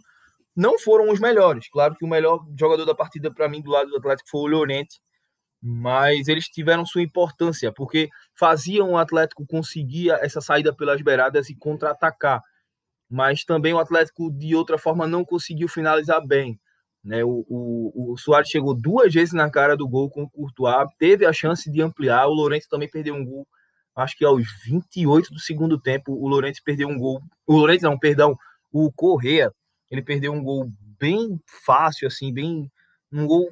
não 0.55 0.77
foram 0.77 1.11
os 1.11 1.19
melhores. 1.19 1.69
Claro 1.69 1.95
que 1.95 2.05
o 2.05 2.09
melhor 2.09 2.45
jogador 2.57 2.85
da 2.85 2.95
partida 2.95 3.33
para 3.33 3.49
mim 3.49 3.61
do 3.61 3.71
lado 3.71 3.89
do 3.89 3.97
Atlético 3.97 4.29
foi 4.29 4.41
o 4.41 4.47
Llorente, 4.47 4.99
mas 5.61 6.27
eles 6.27 6.45
tiveram 6.45 6.85
sua 6.85 7.01
importância 7.01 7.71
porque 7.71 8.09
faziam 8.37 8.91
o 8.91 8.97
Atlético 8.97 9.45
conseguir 9.45 10.09
essa 10.09 10.41
saída 10.41 10.75
pelas 10.75 11.01
beiradas 11.01 11.49
e 11.49 11.55
contra-atacar. 11.55 12.41
Mas 13.09 13.43
também 13.43 13.73
o 13.73 13.79
Atlético 13.79 14.31
de 14.31 14.55
outra 14.55 14.77
forma 14.77 15.07
não 15.07 15.23
conseguiu 15.23 15.67
finalizar 15.67 16.25
bem. 16.25 16.59
Né, 17.03 17.23
o, 17.23 17.43
o, 17.49 18.13
o 18.13 18.17
Soares 18.17 18.49
chegou 18.49 18.75
duas 18.75 19.11
vezes 19.11 19.33
na 19.33 19.49
cara 19.49 19.75
do 19.75 19.89
gol 19.89 20.07
com 20.11 20.21
o 20.21 20.29
Courtois, 20.29 20.87
teve 20.99 21.25
a 21.25 21.33
chance 21.33 21.69
de 21.71 21.81
ampliar. 21.81 22.27
O 22.27 22.33
Lourenço 22.33 22.69
também 22.69 22.89
perdeu 22.89 23.15
um 23.15 23.25
gol, 23.25 23.47
acho 24.01 24.17
que 24.17 24.25
aos 24.25 24.43
28 24.63 25.33
do 25.33 25.39
segundo 25.39 25.79
tempo. 25.79 26.13
O 26.13 26.27
Lourenço 26.27 26.61
perdeu 26.63 26.87
um 26.87 26.97
gol. 26.97 27.21
O 27.45 27.55
Lourenço, 27.55 27.85
não, 27.85 27.97
perdão, 27.97 28.37
o 28.71 28.91
Correa, 28.91 29.51
ele 29.89 30.01
perdeu 30.01 30.33
um 30.33 30.43
gol 30.43 30.71
bem 30.99 31.39
fácil, 31.65 32.07
assim, 32.07 32.33
bem. 32.33 32.71
Um 33.11 33.25
gol, 33.25 33.49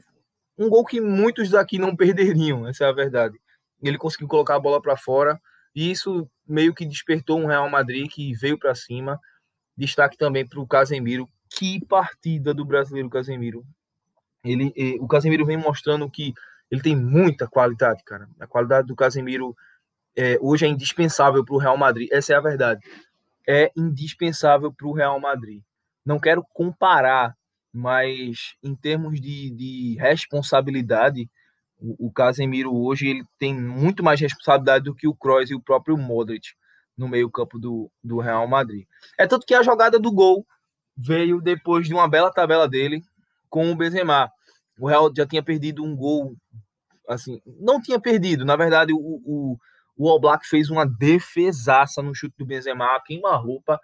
um 0.58 0.70
gol 0.70 0.86
que 0.86 1.02
muitos 1.02 1.50
daqui 1.50 1.78
não 1.78 1.96
perderiam, 1.98 2.68
essa 2.68 2.86
é 2.86 2.88
a 2.88 2.94
verdade. 2.94 3.40
Ele 3.82 3.98
conseguiu 3.98 4.28
colocar 4.28 4.56
a 4.56 4.60
bola 4.60 4.82
para 4.82 4.98
fora 4.98 5.40
e 5.76 5.92
isso 5.92 6.30
meio 6.48 6.74
que 6.74 6.86
despertou 6.86 7.40
um 7.40 7.46
Real 7.46 7.70
Madrid 7.70 8.10
que 8.10 8.34
veio 8.34 8.58
para 8.58 8.76
cima. 8.76 9.20
Destaque 9.78 10.18
também 10.18 10.46
para 10.46 10.60
o 10.60 10.68
Casemiro, 10.68 11.28
que 11.50 11.86
partida 11.86 12.54
do 12.54 12.66
brasileiro 12.66 13.10
Casemiro. 13.10 13.64
Ele, 14.44 14.74
o 15.00 15.08
Casemiro 15.08 15.46
vem 15.46 15.58
mostrando 15.58 16.10
que 16.10 16.34
ele 16.70 16.82
tem 16.82 16.96
muita 16.96 17.48
qualidade, 17.48 18.04
cara. 18.04 18.28
A 18.40 18.48
qualidade 18.48 18.88
do 18.88 18.96
Casemiro 18.96 19.56
é, 20.16 20.38
hoje 20.42 20.66
é 20.66 20.70
indispensável 20.70 21.44
para 21.44 21.56
o 21.56 21.60
Real 21.60 21.78
Madrid. 21.78 22.10
Essa 22.12 22.34
é 22.34 22.36
a 22.36 22.42
verdade. 22.42 22.82
É 23.48 23.72
indispensável 23.76 24.74
para 24.74 24.88
o 24.88 24.94
Real 24.94 25.20
Madrid. 25.20 25.62
Não 26.06 26.20
quero 26.20 26.44
comparar, 26.54 27.36
mas 27.74 28.56
em 28.64 28.76
termos 28.76 29.20
de, 29.20 29.52
de 29.52 29.98
responsabilidade, 30.00 31.30
o, 31.80 32.08
o, 32.08 32.12
Casemiro 32.12 32.76
hoje 32.76 33.08
ele 33.08 33.24
tem 33.38 33.54
muito 33.54 34.04
mais 34.04 34.20
responsabilidade 34.20 34.86
do 34.86 34.96
que 34.96 35.08
o 35.08 35.16
Kroos 35.16 35.50
e 35.50 35.56
o 35.56 35.62
próprio 35.62 35.98
Modric 35.98 36.50
no 36.98 37.08
meio-campo 37.08 37.58
do, 37.58 37.90
do 38.04 38.20
Real 38.20 38.48
Madrid. 38.48 38.86
É 39.18 39.26
tanto 39.26 39.46
que 39.46 39.54
a 39.54 39.64
jogada 39.64 39.98
do 39.98 40.12
gol 40.12 40.46
veio 40.98 41.42
depois 41.42 41.88
de 41.88 41.94
uma 41.94 42.10
bela 42.10 42.32
tabela 42.32 42.68
dele 42.68 43.02
com 43.50 43.72
o 43.72 43.76
Benzema. 43.76 44.30
O 44.78 44.88
Real 44.88 45.10
já 45.16 45.26
tinha 45.26 45.42
perdido 45.42 45.84
um 45.84 45.96
gol, 45.96 46.36
assim, 47.08 47.42
não 47.60 47.82
tinha 47.82 48.00
perdido, 48.00 48.44
na 48.44 48.56
verdade 48.56 48.94
o, 48.94 48.98
o, 48.98 49.58
o 50.00 50.10
All 50.10 50.20
Black 50.20 50.48
fez 50.48 50.70
uma 50.70 50.86
defesaça 50.86 52.02
no 52.02 52.16
chute 52.16 52.34
do 52.38 52.46
Benzema, 52.46 52.88
queima-roupa. 53.06 53.78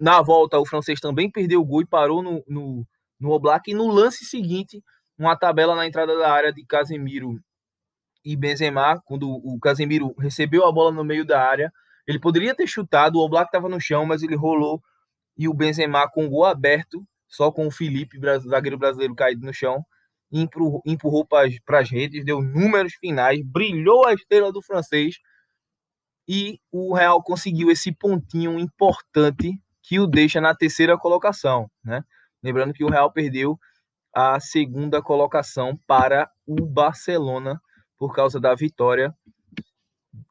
Na 0.00 0.20
volta, 0.20 0.58
o 0.58 0.66
francês 0.66 0.98
também 0.98 1.30
perdeu 1.30 1.60
o 1.60 1.64
gol 1.64 1.82
e 1.82 1.86
parou 1.86 2.24
no, 2.24 2.42
no, 2.48 2.84
no 3.20 3.32
All 3.32 3.38
Black. 3.38 3.70
E 3.70 3.74
no 3.74 3.86
lance 3.86 4.24
seguinte, 4.24 4.82
uma 5.16 5.36
tabela 5.36 5.76
na 5.76 5.86
entrada 5.86 6.18
da 6.18 6.28
área 6.28 6.52
de 6.52 6.66
Casemiro 6.66 7.40
e 8.24 8.34
Benzema, 8.34 9.00
quando 9.04 9.30
o 9.30 9.56
Casemiro 9.60 10.12
recebeu 10.18 10.66
a 10.66 10.72
bola 10.72 10.90
no 10.90 11.04
meio 11.04 11.24
da 11.24 11.40
área, 11.40 11.72
ele 12.04 12.18
poderia 12.18 12.52
ter 12.52 12.66
chutado, 12.66 13.16
o 13.20 13.24
Oblak 13.24 13.46
estava 13.46 13.68
no 13.68 13.80
chão, 13.80 14.04
mas 14.04 14.24
ele 14.24 14.34
rolou 14.34 14.82
e 15.38 15.48
o 15.48 15.54
Benzema 15.54 16.10
com 16.10 16.26
o 16.26 16.30
gol 16.30 16.46
aberto, 16.46 17.06
só 17.28 17.52
com 17.52 17.68
o 17.68 17.70
Felipe, 17.70 18.18
zagueiro 18.40 18.76
brasileiro 18.76 19.14
caído 19.14 19.46
no 19.46 19.54
chão, 19.54 19.84
empurrou 20.32 21.24
para 21.24 21.78
as 21.78 21.90
redes, 21.90 22.24
deu 22.24 22.42
números 22.42 22.94
finais, 22.94 23.40
brilhou 23.44 24.04
a 24.04 24.14
estrela 24.14 24.52
do 24.52 24.60
francês 24.60 25.14
e 26.26 26.58
o 26.72 26.94
Real 26.94 27.22
conseguiu 27.22 27.70
esse 27.70 27.92
pontinho 27.92 28.58
importante 28.58 29.60
que 29.82 30.00
o 30.00 30.06
deixa 30.06 30.40
na 30.40 30.54
terceira 30.54 30.96
colocação, 30.96 31.70
né? 31.84 32.02
Lembrando 32.42 32.72
que 32.72 32.84
o 32.84 32.90
Real 32.90 33.10
perdeu 33.12 33.58
a 34.14 34.38
segunda 34.40 35.02
colocação 35.02 35.78
para 35.86 36.30
o 36.46 36.64
Barcelona 36.64 37.60
por 37.98 38.14
causa 38.14 38.40
da 38.40 38.54
vitória 38.54 39.14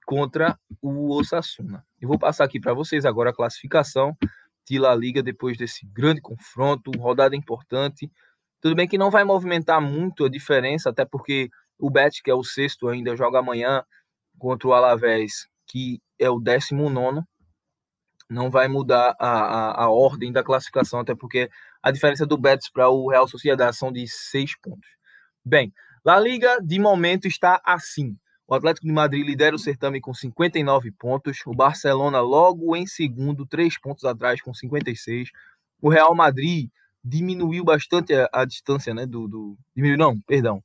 contra 0.05 0.57
o 0.81 1.13
Osasuna. 1.13 1.85
Eu 1.99 2.07
vou 2.07 2.17
passar 2.17 2.45
aqui 2.45 2.59
para 2.59 2.73
vocês 2.73 3.05
agora 3.05 3.29
a 3.29 3.35
classificação 3.35 4.15
de 4.67 4.79
La 4.79 4.95
Liga 4.95 5.21
depois 5.21 5.57
desse 5.57 5.85
grande 5.85 6.21
confronto, 6.21 6.91
rodada 6.97 7.35
importante. 7.35 8.11
Tudo 8.61 8.75
bem 8.75 8.87
que 8.87 8.97
não 8.97 9.11
vai 9.11 9.23
movimentar 9.23 9.81
muito 9.81 10.25
a 10.25 10.29
diferença, 10.29 10.89
até 10.89 11.03
porque 11.03 11.49
o 11.77 11.89
Bet, 11.89 12.21
que 12.23 12.31
é 12.31 12.33
o 12.33 12.43
sexto, 12.43 12.87
ainda 12.87 13.15
joga 13.15 13.39
amanhã 13.39 13.83
contra 14.37 14.67
o 14.67 14.73
Alavés, 14.73 15.47
que 15.73 15.99
é 16.19 16.29
o 16.29 16.39
décimo 16.39 16.87
nono. 16.87 17.27
Não 18.29 18.51
vai 18.51 18.67
mudar 18.67 19.15
a, 19.19 19.27
a, 19.27 19.83
a 19.85 19.89
ordem 19.89 20.31
da 20.31 20.43
classificação, 20.43 20.99
até 20.99 21.15
porque 21.15 21.49
a 21.81 21.89
diferença 21.89 22.27
do 22.27 22.37
Betis 22.37 22.69
para 22.69 22.87
o 22.89 23.09
Real 23.09 23.27
Sociedade 23.27 23.75
são 23.75 23.91
de 23.91 24.07
seis 24.07 24.55
pontos. 24.55 24.87
Bem, 25.43 25.73
La 26.05 26.19
Liga 26.19 26.59
de 26.61 26.77
momento 26.77 27.27
está 27.27 27.59
assim. 27.65 28.15
O 28.47 28.53
Atlético 28.53 28.85
de 28.85 28.93
Madrid 28.93 29.25
lidera 29.25 29.55
o 29.55 29.59
certame 29.59 29.99
com 29.99 30.13
59 30.13 30.91
pontos. 30.91 31.39
O 31.47 31.55
Barcelona 31.55 32.21
logo 32.21 32.75
em 32.75 32.85
segundo, 32.85 33.43
três 33.43 33.79
pontos 33.79 34.05
atrás, 34.05 34.41
com 34.43 34.53
56. 34.53 35.29
O 35.81 35.89
Real 35.89 36.13
Madrid 36.13 36.69
diminuiu 37.03 37.63
bastante 37.63 38.13
a, 38.13 38.29
a 38.31 38.45
distância, 38.45 38.93
né? 38.93 39.07
Do, 39.07 39.27
do, 39.27 39.57
diminuiu, 39.75 39.97
não, 39.97 40.21
perdão. 40.21 40.63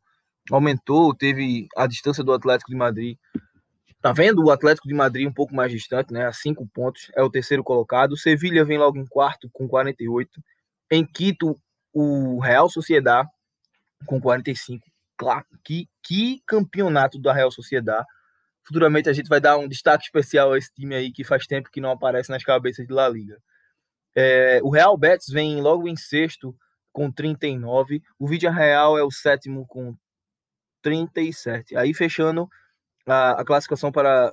Aumentou, 0.50 1.14
teve 1.14 1.66
a 1.76 1.86
distância 1.86 2.22
do 2.22 2.32
Atlético 2.32 2.70
de 2.70 2.76
Madrid. 2.76 3.16
Tá 4.00 4.12
vendo 4.12 4.44
o 4.44 4.50
Atlético 4.50 4.86
de 4.86 4.94
Madrid 4.94 5.26
um 5.26 5.32
pouco 5.32 5.54
mais 5.54 5.72
distante, 5.72 6.12
né? 6.12 6.26
A 6.26 6.32
cinco 6.32 6.66
pontos, 6.66 7.10
é 7.16 7.22
o 7.22 7.30
terceiro 7.30 7.64
colocado. 7.64 8.16
Sevilha 8.16 8.64
vem 8.64 8.78
logo 8.78 8.96
em 8.96 9.06
quarto 9.06 9.50
com 9.52 9.66
48. 9.66 10.40
Em 10.90 11.04
quinto, 11.04 11.60
o 11.92 12.38
Real 12.40 12.68
Sociedad 12.70 13.26
com 14.06 14.20
45 14.20 14.86
claro, 15.18 15.44
que, 15.64 15.88
que 16.02 16.40
campeonato 16.46 17.20
da 17.20 17.32
Real 17.34 17.50
Sociedade. 17.50 18.06
Futuramente 18.64 19.08
a 19.08 19.12
gente 19.12 19.28
vai 19.28 19.40
dar 19.40 19.58
um 19.58 19.68
destaque 19.68 20.04
especial 20.04 20.52
a 20.52 20.58
esse 20.58 20.72
time 20.72 20.94
aí 20.94 21.10
que 21.10 21.24
faz 21.24 21.46
tempo 21.46 21.70
que 21.70 21.80
não 21.80 21.90
aparece 21.90 22.30
nas 22.30 22.44
cabeças 22.44 22.86
de 22.86 22.92
La 22.92 23.08
Liga. 23.08 23.38
É, 24.14 24.60
o 24.62 24.70
Real 24.70 24.96
Betis 24.96 25.28
vem 25.28 25.60
logo 25.60 25.88
em 25.88 25.96
sexto 25.96 26.56
com 26.92 27.10
39. 27.10 28.02
O 28.18 28.28
Vidia 28.28 28.50
Real 28.50 28.96
é 28.96 29.02
o 29.02 29.10
sétimo 29.10 29.66
com 29.66 29.96
37. 30.82 31.76
Aí 31.76 31.92
fechando 31.92 32.48
a, 33.08 33.40
a 33.40 33.44
classificação 33.44 33.90
para 33.90 34.32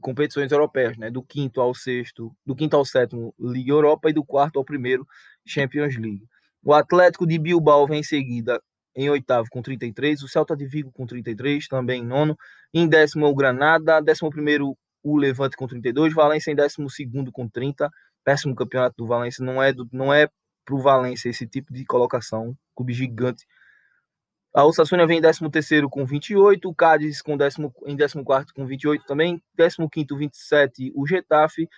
competições 0.00 0.50
europeias, 0.50 0.96
né? 0.96 1.10
Do 1.10 1.22
quinto 1.22 1.60
ao 1.60 1.74
sexto, 1.74 2.34
do 2.44 2.54
quinto 2.54 2.76
ao 2.76 2.84
sétimo, 2.84 3.34
Liga 3.38 3.72
Europa 3.72 4.10
e 4.10 4.12
do 4.12 4.24
quarto 4.24 4.58
ao 4.58 4.64
primeiro, 4.64 5.06
Champions 5.46 5.96
League. 5.96 6.26
O 6.62 6.74
Atlético 6.74 7.26
de 7.26 7.38
Bilbao 7.38 7.86
vem 7.86 8.00
em 8.00 8.02
seguida 8.02 8.60
em 8.96 9.08
oitavo 9.08 9.48
com 9.48 9.62
33, 9.62 10.22
o 10.22 10.28
Celta 10.28 10.56
de 10.56 10.66
Vigo 10.66 10.90
com 10.90 11.06
33, 11.06 11.68
também 11.68 12.02
em 12.02 12.04
nono, 12.04 12.36
em 12.74 12.88
décimo 12.88 13.26
o 13.26 13.34
Granada, 13.34 14.00
décimo 14.00 14.28
primeiro 14.28 14.76
o 15.04 15.16
Levante 15.16 15.56
com 15.56 15.68
32, 15.68 16.12
Valência 16.12 16.50
em 16.50 16.56
décimo 16.56 16.90
segundo 16.90 17.30
com 17.30 17.48
30, 17.48 17.88
péssimo 18.24 18.56
campeonato 18.56 18.96
do 18.98 19.06
Valência, 19.06 19.44
não 19.44 19.62
é, 19.62 19.72
do, 19.72 19.88
não 19.92 20.12
é 20.12 20.28
pro 20.64 20.78
Valência 20.78 21.28
esse 21.28 21.46
tipo 21.46 21.72
de 21.72 21.84
colocação, 21.84 22.56
clube 22.74 22.92
gigante. 22.92 23.46
A 24.58 24.64
Osasuna 24.64 25.06
vem 25.06 25.18
em 25.18 25.20
décimo 25.20 25.48
terceiro 25.48 25.88
com 25.88 26.04
28, 26.04 26.68
o 26.68 26.74
Cádiz 26.74 27.22
com 27.22 27.36
décimo, 27.36 27.72
em 27.86 27.94
décimo 27.94 28.24
quarto 28.24 28.52
com 28.52 28.66
28 28.66 29.06
também, 29.06 29.40
décimo 29.54 29.88
quinto 29.88 30.16
27 30.16 30.90
o 30.96 31.06
Getafe, 31.06 31.68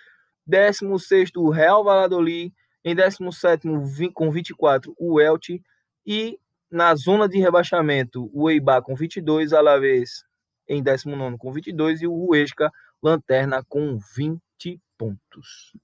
décimo 0.47 0.97
sexto 0.97 1.43
o 1.43 1.51
Real 1.51 1.83
Valladolid, 1.83 2.51
em 2.83 2.95
décimo 2.95 3.31
sétimo 3.31 3.83
com 4.15 4.31
24 4.31 4.95
o 4.97 5.21
Elche 5.21 5.61
e 6.03 6.39
na 6.71 6.95
zona 6.95 7.29
de 7.29 7.37
rebaixamento, 7.37 8.31
o 8.33 8.49
Eibar 8.49 8.81
com 8.81 8.95
22, 8.95 9.53
Alavés 9.53 10.25
em 10.67 10.81
19 10.81 11.37
com 11.37 11.53
22 11.53 12.01
e 12.01 12.07
o 12.07 12.29
Huesca, 12.29 12.73
lanterna 12.99 13.63
com 13.63 13.99
20 14.15 14.81
pontos. 14.97 15.77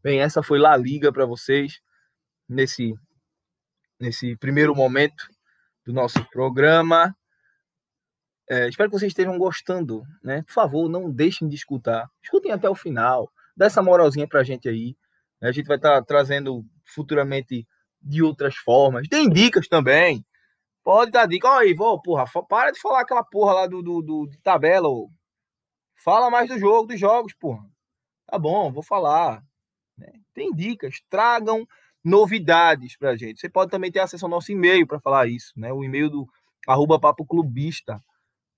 Bem, 0.00 0.20
essa 0.20 0.40
foi 0.40 0.60
La 0.60 0.76
Liga 0.76 1.12
para 1.12 1.26
vocês 1.26 1.80
nesse, 2.48 2.94
nesse 3.98 4.36
primeiro 4.36 4.72
momento 4.72 5.36
do 5.88 5.94
nosso 5.94 6.22
programa. 6.28 7.16
É, 8.46 8.68
espero 8.68 8.90
que 8.90 8.98
vocês 8.98 9.10
estejam 9.10 9.38
gostando, 9.38 10.02
né? 10.22 10.42
Por 10.42 10.52
favor, 10.52 10.86
não 10.86 11.10
deixem 11.10 11.48
de 11.48 11.54
escutar. 11.54 12.10
Escutem 12.22 12.52
até 12.52 12.68
o 12.68 12.74
final. 12.74 13.32
Dá 13.56 13.66
essa 13.66 13.82
moralzinha 13.82 14.28
pra 14.28 14.42
gente 14.42 14.68
aí. 14.68 14.94
A 15.40 15.50
gente 15.50 15.66
vai 15.66 15.78
estar 15.78 15.94
tá 15.94 16.02
trazendo 16.02 16.62
futuramente 16.84 17.66
de 18.02 18.22
outras 18.22 18.54
formas. 18.56 19.08
Tem 19.08 19.30
dicas 19.30 19.66
também. 19.66 20.22
Pode 20.84 21.10
dar 21.10 21.26
dica. 21.26 21.48
Olha 21.48 21.66
aí, 21.66 21.74
vou, 21.74 22.00
porra, 22.02 22.26
para 22.46 22.70
de 22.70 22.80
falar 22.80 23.00
aquela 23.00 23.24
porra 23.24 23.54
lá 23.54 23.66
do, 23.66 23.82
do, 23.82 24.02
do 24.02 24.26
de 24.26 24.38
tabela. 24.42 24.88
Ô. 24.88 25.10
Fala 26.04 26.30
mais 26.30 26.50
do 26.50 26.58
jogo, 26.58 26.88
dos 26.88 27.00
jogos, 27.00 27.32
porra. 27.32 27.64
Tá 28.26 28.38
bom, 28.38 28.70
vou 28.70 28.82
falar. 28.82 29.42
Né? 29.96 30.12
Tem 30.34 30.52
dicas. 30.52 31.00
Tragam 31.08 31.66
novidades 32.04 32.96
pra 32.96 33.16
gente. 33.16 33.40
Você 33.40 33.48
pode 33.48 33.70
também 33.70 33.90
ter 33.90 34.00
acesso 34.00 34.24
ao 34.24 34.30
nosso 34.30 34.52
e-mail 34.52 34.86
para 34.86 35.00
falar 35.00 35.28
isso, 35.28 35.52
né? 35.56 35.72
O 35.72 35.84
e-mail 35.84 36.10
do 36.10 36.26
arroba 36.66 36.98
papo 37.00 37.26
clubista. 37.26 38.00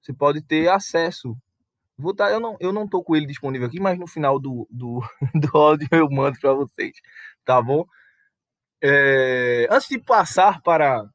Você 0.02 0.12
pode 0.12 0.42
ter 0.42 0.68
acesso 0.68 1.36
Vou 2.00 2.14
tá, 2.14 2.30
eu 2.30 2.40
não, 2.40 2.56
eu 2.58 2.72
não 2.72 2.88
tô 2.88 3.02
com 3.02 3.14
ele 3.14 3.26
disponível 3.26 3.68
aqui, 3.68 3.78
mas 3.78 3.98
no 3.98 4.06
final 4.06 4.38
do, 4.40 4.66
do, 4.70 5.00
do 5.34 5.56
áudio 5.56 5.88
eu 5.92 6.08
mando 6.10 6.38
para 6.40 6.54
vocês, 6.54 6.92
tá 7.44 7.60
bom? 7.60 7.84
É, 8.82 9.68
antes 9.70 9.88
de 9.88 9.98
passar 9.98 10.62
para, 10.62 11.06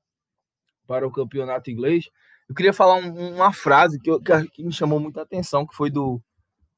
para 0.86 1.08
o 1.08 1.12
campeonato 1.12 1.72
inglês, 1.72 2.06
eu 2.48 2.54
queria 2.54 2.72
falar 2.72 2.96
um, 2.96 3.36
uma 3.36 3.52
frase 3.52 4.00
que, 4.00 4.12
eu, 4.12 4.22
que, 4.22 4.64
me 4.64 4.72
chamou 4.72 5.00
muita 5.00 5.24
atenção, 5.24 5.66
que 5.66 5.76
foi 5.76 5.90
do 5.90 6.22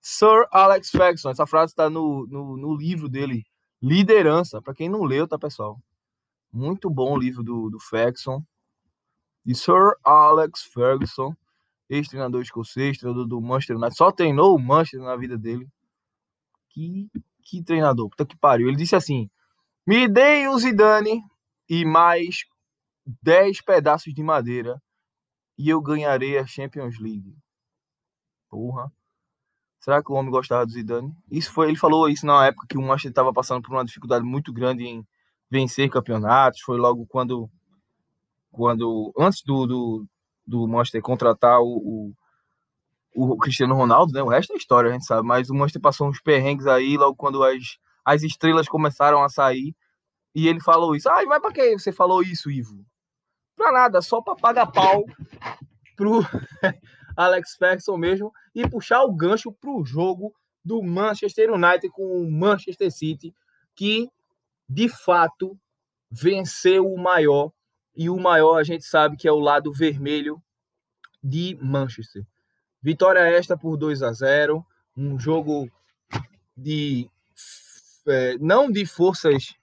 Sir 0.01 0.47
Alex 0.51 0.89
Ferguson. 0.89 1.29
Essa 1.29 1.45
frase 1.45 1.73
está 1.73 1.89
no, 1.89 2.25
no, 2.27 2.55
no, 2.55 2.75
livro 2.77 3.09
dele, 3.09 3.43
Liderança. 3.81 4.61
Para 4.61 4.73
quem 4.73 4.89
não 4.89 5.03
leu, 5.03 5.27
tá, 5.27 5.37
pessoal? 5.37 5.79
Muito 6.51 6.89
bom 6.89 7.13
o 7.13 7.17
livro 7.17 7.43
do, 7.43 7.69
do 7.69 7.79
Ferguson. 7.79 8.43
De 9.45 9.55
Sir 9.55 9.95
Alex 10.03 10.63
Ferguson, 10.63 11.33
ex-treinador 11.89 12.41
escocês, 12.41 12.97
treinador 12.97 13.25
do 13.25 13.39
Manchester 13.39 13.77
United. 13.77 13.95
Só 13.95 14.11
treinou 14.11 14.55
o 14.55 14.59
Manchester 14.59 15.01
na 15.01 15.15
vida 15.15 15.37
dele. 15.37 15.67
Que, 16.69 17.09
que 17.41 17.63
treinador, 17.63 18.09
puta 18.09 18.25
que 18.25 18.35
pariu. 18.35 18.67
Ele 18.67 18.75
disse 18.75 18.95
assim: 18.95 19.29
Me 19.85 20.07
deem 20.07 20.49
o 20.49 20.59
Zidane 20.59 21.23
e 21.69 21.85
mais 21.85 22.45
10 23.21 23.61
pedaços 23.61 24.13
de 24.13 24.21
madeira 24.21 24.81
e 25.57 25.69
eu 25.69 25.81
ganharei 25.81 26.37
a 26.37 26.45
Champions 26.45 26.99
League. 26.99 27.35
Porra. 28.49 28.91
Será 29.87 30.03
que 30.03 30.11
o 30.11 30.15
homem 30.15 30.29
gostava 30.29 30.65
do 30.65 30.71
Zidane? 30.73 31.15
Isso 31.31 31.49
foi, 31.49 31.69
ele 31.69 31.77
falou 31.77 32.09
isso 32.09 32.25
na 32.25 32.47
época 32.47 32.67
que 32.67 32.77
o 32.77 32.81
Manchester 32.81 33.11
estava 33.11 33.31
passando 33.31 33.61
por 33.61 33.71
uma 33.71 33.85
dificuldade 33.85 34.25
muito 34.25 34.51
grande 34.51 34.83
em 34.83 35.07
vencer 35.49 35.89
campeonatos. 35.89 36.59
Foi 36.59 36.77
logo 36.77 37.05
quando, 37.07 37.49
quando 38.51 39.13
antes 39.17 39.41
do, 39.43 39.65
do, 39.65 40.05
do 40.45 40.67
Manchester 40.67 41.01
contratar 41.01 41.61
o, 41.61 42.11
o, 43.15 43.31
o, 43.31 43.37
Cristiano 43.37 43.75
Ronaldo, 43.75 44.11
né? 44.11 44.21
O 44.21 44.27
resto 44.27 44.51
é 44.51 44.57
história, 44.57 44.89
a 44.89 44.91
gente 44.93 45.05
sabe. 45.05 45.25
Mas 45.25 45.49
o 45.49 45.53
Manchester 45.53 45.81
passou 45.81 46.09
uns 46.09 46.19
perrengues 46.19 46.67
aí 46.67 46.97
logo 46.97 47.15
quando 47.15 47.41
as, 47.41 47.77
as 48.03 48.23
estrelas 48.23 48.67
começaram 48.67 49.23
a 49.23 49.29
sair. 49.29 49.73
E 50.35 50.49
ele 50.49 50.59
falou 50.59 50.97
isso. 50.97 51.07
Ah, 51.09 51.23
mas 51.25 51.41
para 51.41 51.53
que 51.53 51.79
você 51.79 51.93
falou 51.93 52.21
isso, 52.21 52.51
Ivo? 52.51 52.85
Pra 53.55 53.71
nada, 53.71 54.01
só 54.01 54.21
para 54.21 54.35
pagar 54.35 54.67
pau 54.67 55.05
pro 55.95 56.19
Alex 57.17 57.55
Ferguson 57.55 57.97
mesmo 57.97 58.31
e 58.53 58.69
puxar 58.69 59.03
o 59.03 59.11
gancho 59.11 59.51
pro 59.51 59.83
jogo 59.83 60.33
do 60.63 60.83
Manchester 60.83 61.51
United 61.51 61.89
com 61.89 62.21
o 62.21 62.31
Manchester 62.31 62.91
City, 62.91 63.33
que 63.75 64.09
de 64.69 64.87
fato 64.87 65.59
venceu 66.11 66.85
o 66.85 66.97
maior 66.97 67.51
e 67.95 68.09
o 68.09 68.17
maior 68.19 68.59
a 68.59 68.63
gente 68.63 68.85
sabe 68.85 69.17
que 69.17 69.27
é 69.27 69.31
o 69.31 69.39
lado 69.39 69.73
vermelho 69.73 70.41
de 71.23 71.57
Manchester. 71.59 72.23
Vitória 72.81 73.19
esta 73.21 73.57
por 73.57 73.75
2 73.75 74.03
a 74.03 74.13
0, 74.13 74.63
um 74.95 75.19
jogo 75.19 75.69
de 76.55 77.09
é, 78.07 78.37
não 78.37 78.71
de 78.71 78.85
forças 78.85 79.55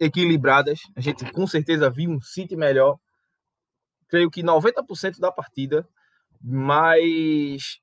equilibradas. 0.00 0.80
A 0.96 1.00
gente 1.00 1.30
com 1.32 1.46
certeza 1.46 1.90
viu 1.90 2.10
um 2.10 2.20
City 2.20 2.56
melhor. 2.56 2.98
Creio 4.08 4.30
que 4.30 4.42
90% 4.42 5.18
da 5.18 5.30
partida, 5.30 5.86
mas 6.42 7.78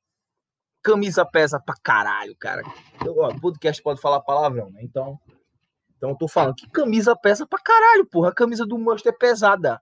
camisa 0.81 1.25
pesa 1.25 1.59
pra 1.59 1.75
caralho, 1.83 2.35
cara. 2.37 2.63
Eu, 3.05 3.17
ó, 3.19 3.33
podcast 3.39 3.81
pode 3.81 4.01
falar 4.01 4.21
palavrão, 4.21 4.69
né? 4.71 4.81
Então, 4.83 5.19
então 5.95 6.11
eu 6.11 6.17
tô 6.17 6.27
falando 6.27 6.55
que 6.55 6.69
camisa 6.69 7.15
pesa 7.15 7.47
pra 7.47 7.59
caralho, 7.59 8.05
porra. 8.07 8.29
A 8.29 8.35
camisa 8.35 8.65
do 8.65 8.77
Manchester 8.77 9.13
é 9.13 9.17
pesada. 9.17 9.81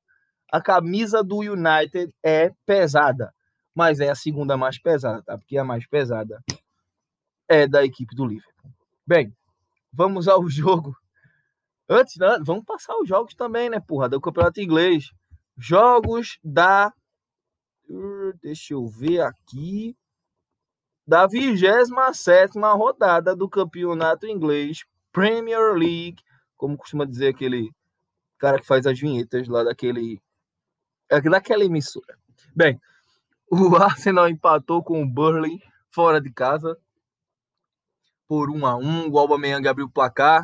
A 0.51 0.61
camisa 0.61 1.23
do 1.23 1.39
United 1.39 2.13
é 2.23 2.51
pesada, 2.65 3.33
mas 3.75 3.99
é 3.99 4.09
a 4.09 4.15
segunda 4.15 4.55
mais 4.55 4.79
pesada, 4.81 5.21
tá? 5.23 5.37
Porque 5.37 5.57
a 5.57 5.63
mais 5.63 5.85
pesada 5.87 6.41
é 7.49 7.67
da 7.67 7.83
equipe 7.83 8.15
do 8.15 8.25
Liverpool. 8.25 8.71
Bem, 9.05 9.35
vamos 9.91 10.27
ao 10.27 10.47
jogo 10.49 10.95
Antes, 11.89 12.17
né, 12.17 12.37
vamos 12.41 12.65
passar 12.65 12.97
os 12.97 13.07
jogos 13.07 13.33
também, 13.33 13.69
né, 13.69 13.79
porra, 13.79 14.09
do 14.09 14.19
Campeonato 14.19 14.59
Inglês. 14.59 15.11
Jogos 15.57 16.37
da. 16.43 16.93
Deixa 18.41 18.73
eu 18.73 18.87
ver 18.87 19.21
aqui. 19.21 19.95
Da 21.05 21.25
27 21.25 22.59
rodada 22.59 23.35
do 23.35 23.49
Campeonato 23.49 24.27
Inglês, 24.27 24.83
Premier 25.11 25.73
League, 25.73 26.21
como 26.57 26.77
costuma 26.77 27.05
dizer 27.05 27.29
aquele 27.29 27.71
cara 28.37 28.59
que 28.59 28.67
faz 28.67 28.85
as 28.85 28.99
vinhetas 28.99 29.47
lá 29.47 29.63
daquele. 29.63 30.21
É 31.09 31.21
daquela 31.21 31.63
emissora. 31.63 32.17
Bem, 32.53 32.79
o 33.49 33.75
Arsenal 33.77 34.27
empatou 34.27 34.83
com 34.83 35.01
o 35.01 35.07
Burley 35.07 35.61
fora 35.89 36.19
de 36.19 36.31
casa 36.31 36.77
por 38.27 38.49
1 38.49 38.65
a 38.65 38.75
1 38.75 39.09
O 39.09 39.17
Aubameyang 39.17 39.65
abriu 39.67 39.85
o 39.85 39.89
placar 39.91 40.43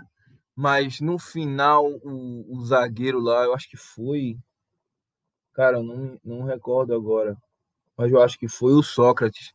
mas 0.55 0.99
no 0.99 1.17
final, 1.17 1.85
o, 1.87 2.45
o 2.55 2.65
zagueiro 2.65 3.19
lá, 3.19 3.43
eu 3.43 3.53
acho 3.53 3.69
que 3.69 3.77
foi. 3.77 4.37
Cara, 5.53 5.77
eu 5.77 5.83
não, 5.83 6.19
não 6.23 6.43
recordo 6.43 6.93
agora. 6.93 7.37
Mas 7.97 8.11
eu 8.11 8.21
acho 8.21 8.37
que 8.37 8.47
foi 8.47 8.73
o 8.73 8.83
Sócrates. 8.83 9.53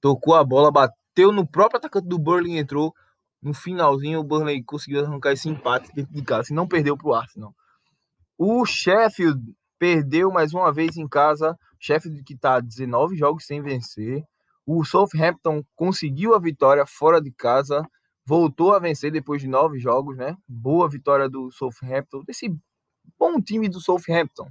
Tocou 0.00 0.34
a 0.34 0.44
bola, 0.44 0.70
bateu 0.70 1.30
no 1.32 1.46
próprio 1.46 1.78
atacante 1.78 2.08
do 2.08 2.18
Burley 2.18 2.58
entrou. 2.58 2.94
No 3.42 3.52
finalzinho, 3.52 4.20
o 4.20 4.24
Burnley 4.24 4.62
conseguiu 4.62 5.04
arrancar 5.04 5.32
esse 5.32 5.48
empate 5.48 5.92
dentro 5.94 6.12
de 6.12 6.22
casa. 6.22 6.50
E 6.50 6.54
não 6.54 6.66
perdeu 6.66 6.96
para 6.96 7.08
o 7.08 7.14
Arsenal. 7.14 7.54
O 8.38 8.64
Sheffield 8.64 9.40
perdeu 9.78 10.30
mais 10.30 10.54
uma 10.54 10.72
vez 10.72 10.96
em 10.96 11.06
casa. 11.06 11.58
Sheffield 11.78 12.22
que 12.24 12.34
está 12.34 12.58
19 12.58 13.16
jogos 13.16 13.46
sem 13.46 13.62
vencer. 13.62 14.24
O 14.66 14.82
Southampton 14.82 15.62
conseguiu 15.76 16.34
a 16.34 16.38
vitória 16.38 16.86
fora 16.86 17.20
de 17.20 17.30
casa 17.30 17.86
voltou 18.24 18.72
a 18.72 18.78
vencer 18.78 19.12
depois 19.12 19.40
de 19.40 19.48
nove 19.48 19.78
jogos, 19.78 20.16
né? 20.16 20.36
Boa 20.48 20.88
vitória 20.88 21.28
do 21.28 21.50
Southampton, 21.52 22.22
desse 22.24 22.54
bom 23.18 23.40
time 23.40 23.68
do 23.68 23.80
Southampton. 23.80 24.48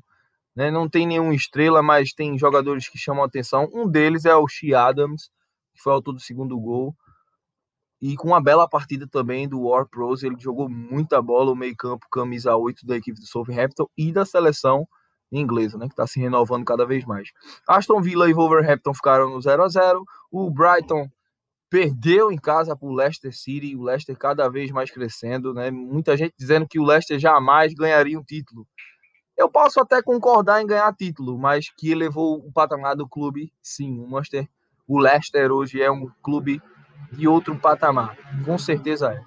Né? 0.56 0.70
Não 0.70 0.88
tem 0.88 1.08
nenhuma 1.08 1.34
estrela, 1.34 1.82
mas 1.82 2.14
tem 2.14 2.38
jogadores 2.38 2.88
que 2.88 2.98
chamam 2.98 3.24
a 3.24 3.28
atenção. 3.28 3.70
Um 3.74 3.88
deles 3.88 4.26
é 4.26 4.36
o 4.36 4.48
Shea 4.48 4.80
Adams, 4.80 5.32
que 5.74 5.82
foi 5.82 5.94
autor 5.94 6.14
do 6.14 6.20
segundo 6.20 6.60
gol. 6.60 6.96
E 8.02 8.16
com 8.16 8.28
uma 8.28 8.42
bela 8.42 8.68
partida 8.68 9.08
também 9.08 9.48
do 9.48 9.62
War 9.62 9.88
Pros, 9.88 10.24
ele 10.24 10.36
jogou 10.38 10.68
muita 10.68 11.22
bola, 11.22 11.52
o 11.52 11.56
meio-campo, 11.56 12.06
camisa 12.12 12.56
8 12.56 12.86
da 12.86 12.98
equipe 12.98 13.20
do 13.20 13.26
Southampton 13.26 13.88
e 13.98 14.12
da 14.12 14.26
seleção 14.26 14.88
inglesa, 15.32 15.78
né, 15.78 15.88
que 15.88 15.94
está 15.94 16.06
se 16.06 16.20
renovando 16.20 16.66
cada 16.66 16.86
vez 16.86 17.06
mais. 17.06 17.30
Aston 17.68 18.02
Villa 18.02 18.30
e 18.30 18.34
Wolverhampton 18.34 18.94
ficaram 18.94 19.30
no 19.30 19.42
0 19.42 19.64
a 19.64 19.68
0 19.68 20.04
O 20.32 20.50
Brighton 20.52 21.10
perdeu 21.70 22.32
em 22.32 22.38
casa 22.38 22.76
para 22.76 22.88
o 22.88 22.94
Leicester 22.94 23.36
City, 23.36 23.76
o 23.76 23.82
Leicester 23.82 24.16
cada 24.16 24.48
vez 24.48 24.70
mais 24.70 24.92
crescendo, 24.92 25.54
né? 25.54 25.72
Muita 25.72 26.16
gente 26.16 26.34
dizendo 26.38 26.68
que 26.68 26.80
o 26.80 26.84
Leicester 26.84 27.18
jamais 27.18 27.74
ganharia 27.74 28.20
um 28.20 28.24
título. 28.24 28.68
Eu 29.36 29.50
posso 29.50 29.80
até 29.80 30.02
concordar 30.02 30.62
em 30.62 30.68
ganhar 30.68 30.94
título, 30.96 31.38
mas 31.38 31.70
que 31.70 31.92
elevou 31.92 32.38
o 32.38 32.52
patamar 32.52 32.96
do 32.96 33.08
clube, 33.08 33.52
sim. 33.62 34.00
O 34.00 34.08
Manchester, 34.08 34.48
o 34.88 35.00
Leicester 35.00 35.52
hoje 35.52 35.82
é 35.82 35.92
um 35.92 36.08
clube 36.22 36.62
de 37.12 37.28
outro 37.28 37.58
patamar, 37.58 38.16
com 38.46 38.58
certeza 38.58 39.12
é. 39.12 39.24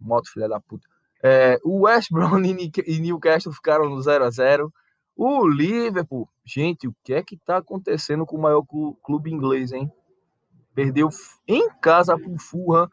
Moto 0.00 0.30
filha 0.30 0.48
da 0.48 0.60
puta. 0.60 0.86
É, 1.22 1.58
o 1.64 1.82
West 1.82 2.10
Brom 2.10 2.38
e 2.44 3.00
Newcastle 3.00 3.52
ficaram 3.52 3.88
no 3.88 4.00
0 4.02 4.24
a 4.24 4.30
0 4.30 4.72
O 5.16 5.46
Liverpool, 5.48 6.28
gente, 6.44 6.86
o 6.86 6.94
que 7.02 7.14
é 7.14 7.22
que 7.22 7.36
tá 7.36 7.58
acontecendo 7.58 8.26
com 8.26 8.36
o 8.36 8.42
maior 8.42 8.62
clube 9.02 9.32
inglês, 9.32 9.72
hein? 9.72 9.90
Perdeu 10.74 11.08
em 11.46 11.70
casa 11.80 12.18
para 12.18 12.30
o 12.30 12.38
Fulham 12.38 12.90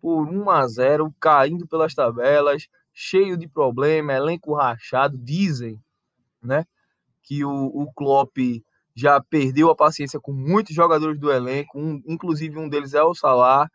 por 0.00 0.26
1 0.26 0.50
a 0.50 0.66
0, 0.66 1.14
caindo 1.20 1.66
pelas 1.68 1.94
tabelas, 1.94 2.66
cheio 2.92 3.36
de 3.36 3.48
problema, 3.48 4.12
elenco 4.12 4.54
rachado. 4.54 5.16
Dizem, 5.18 5.80
né, 6.42 6.64
que 7.22 7.44
o, 7.44 7.66
o 7.66 7.92
Klopp 7.92 8.36
já 8.94 9.20
perdeu 9.20 9.70
a 9.70 9.76
paciência 9.76 10.20
com 10.20 10.32
muitos 10.32 10.74
jogadores 10.74 11.18
do 11.18 11.30
elenco, 11.30 11.78
um, 11.78 12.02
inclusive 12.06 12.58
um 12.58 12.68
deles 12.68 12.94
é 12.94 13.02
o 13.02 13.14
Salah. 13.14 13.70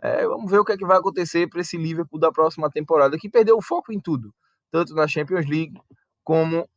É, 0.00 0.26
vamos 0.26 0.50
ver 0.50 0.58
o 0.58 0.64
que, 0.64 0.72
é 0.72 0.76
que 0.76 0.86
vai 0.86 0.98
acontecer 0.98 1.48
para 1.48 1.60
esse 1.60 1.76
Liverpool 1.76 2.20
da 2.20 2.30
próxima 2.30 2.70
temporada, 2.70 3.18
que 3.18 3.30
perdeu 3.30 3.56
o 3.56 3.62
foco 3.62 3.92
em 3.92 4.00
tudo, 4.00 4.32
tanto 4.70 4.94
na 4.94 5.08
Champions 5.08 5.46
League 5.46 5.80
como 6.22 6.68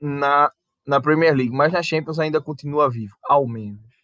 na, 0.00 0.50
na 0.86 1.00
Premier 1.00 1.34
League, 1.34 1.54
mas 1.54 1.72
na 1.72 1.82
Champions 1.82 2.18
ainda 2.18 2.40
continua 2.40 2.90
vivo, 2.90 3.14
ao 3.22 3.46
menos. 3.46 3.95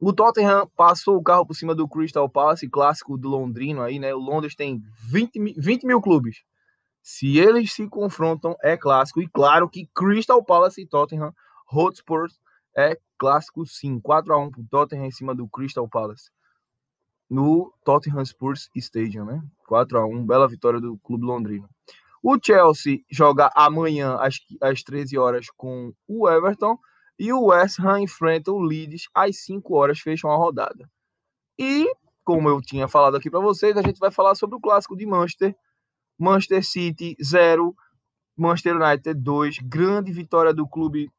O 0.00 0.12
Tottenham 0.12 0.70
passou 0.76 1.16
o 1.16 1.22
carro 1.22 1.44
por 1.44 1.54
cima 1.54 1.74
do 1.74 1.88
Crystal 1.88 2.28
Palace, 2.28 2.68
clássico 2.68 3.18
do 3.18 3.28
londrino 3.28 3.82
aí, 3.82 3.98
né? 3.98 4.14
O 4.14 4.18
Londres 4.18 4.54
tem 4.54 4.80
20, 5.10 5.54
20 5.58 5.86
mil 5.86 6.00
clubes. 6.00 6.42
Se 7.02 7.38
eles 7.38 7.72
se 7.72 7.88
confrontam, 7.88 8.54
é 8.62 8.76
clássico. 8.76 9.20
E 9.20 9.28
claro 9.28 9.68
que 9.68 9.88
Crystal 9.92 10.44
Palace 10.44 10.82
e 10.82 10.86
Tottenham 10.86 11.34
Hotspur 11.72 12.28
é 12.76 12.96
clássico 13.18 13.66
sim. 13.66 13.98
4 13.98 14.32
a 14.32 14.38
1 14.38 14.50
pro 14.52 14.64
Tottenham 14.70 15.06
em 15.06 15.10
cima 15.10 15.34
do 15.34 15.48
Crystal 15.48 15.88
Palace. 15.88 16.30
No 17.28 17.72
Tottenham 17.84 18.24
Spurs 18.24 18.70
Stadium, 18.76 19.24
né? 19.24 19.42
4 19.66 19.98
a 19.98 20.06
1 20.06 20.24
bela 20.24 20.46
vitória 20.46 20.80
do 20.80 20.96
clube 20.98 21.26
londrino. 21.26 21.68
O 22.22 22.38
Chelsea 22.40 23.00
joga 23.10 23.50
amanhã 23.54 24.16
às, 24.16 24.38
às 24.60 24.82
13 24.82 25.18
horas 25.18 25.46
com 25.56 25.92
o 26.06 26.28
Everton 26.28 26.78
E 27.18 27.32
o 27.32 27.46
West 27.46 27.80
Ham 27.80 28.00
enfrenta 28.00 28.52
o 28.52 28.60
Leeds 28.60 29.08
às 29.12 29.38
5 29.38 29.74
horas, 29.74 29.98
fecham 29.98 30.30
a 30.30 30.36
rodada. 30.36 30.88
E, 31.58 31.86
como 32.24 32.48
eu 32.48 32.60
tinha 32.60 32.86
falado 32.86 33.16
aqui 33.16 33.28
para 33.28 33.40
vocês, 33.40 33.76
a 33.76 33.82
gente 33.82 33.98
vai 33.98 34.10
falar 34.10 34.34
sobre 34.34 34.56
o 34.56 34.60
clássico 34.60 34.96
de 34.96 35.04
Manchester. 35.04 35.56
Manchester 36.16 36.64
City 36.64 37.16
0, 37.22 37.74
Manchester 38.36 38.76
United 38.76 39.14
2. 39.14 39.58
Grande 39.64 40.12
vitória 40.12 40.54
do 40.54 40.66
clube 40.68 41.10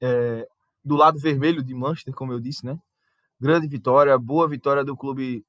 é, 0.00 0.46
do 0.84 0.96
lado 0.96 1.18
vermelho 1.18 1.62
de 1.62 1.74
Manchester, 1.74 2.14
como 2.14 2.32
eu 2.32 2.40
disse, 2.40 2.64
né? 2.64 2.78
Grande 3.40 3.66
vitória, 3.66 4.16
boa 4.18 4.48
vitória 4.48 4.84
do 4.84 4.96
clube 4.96 5.44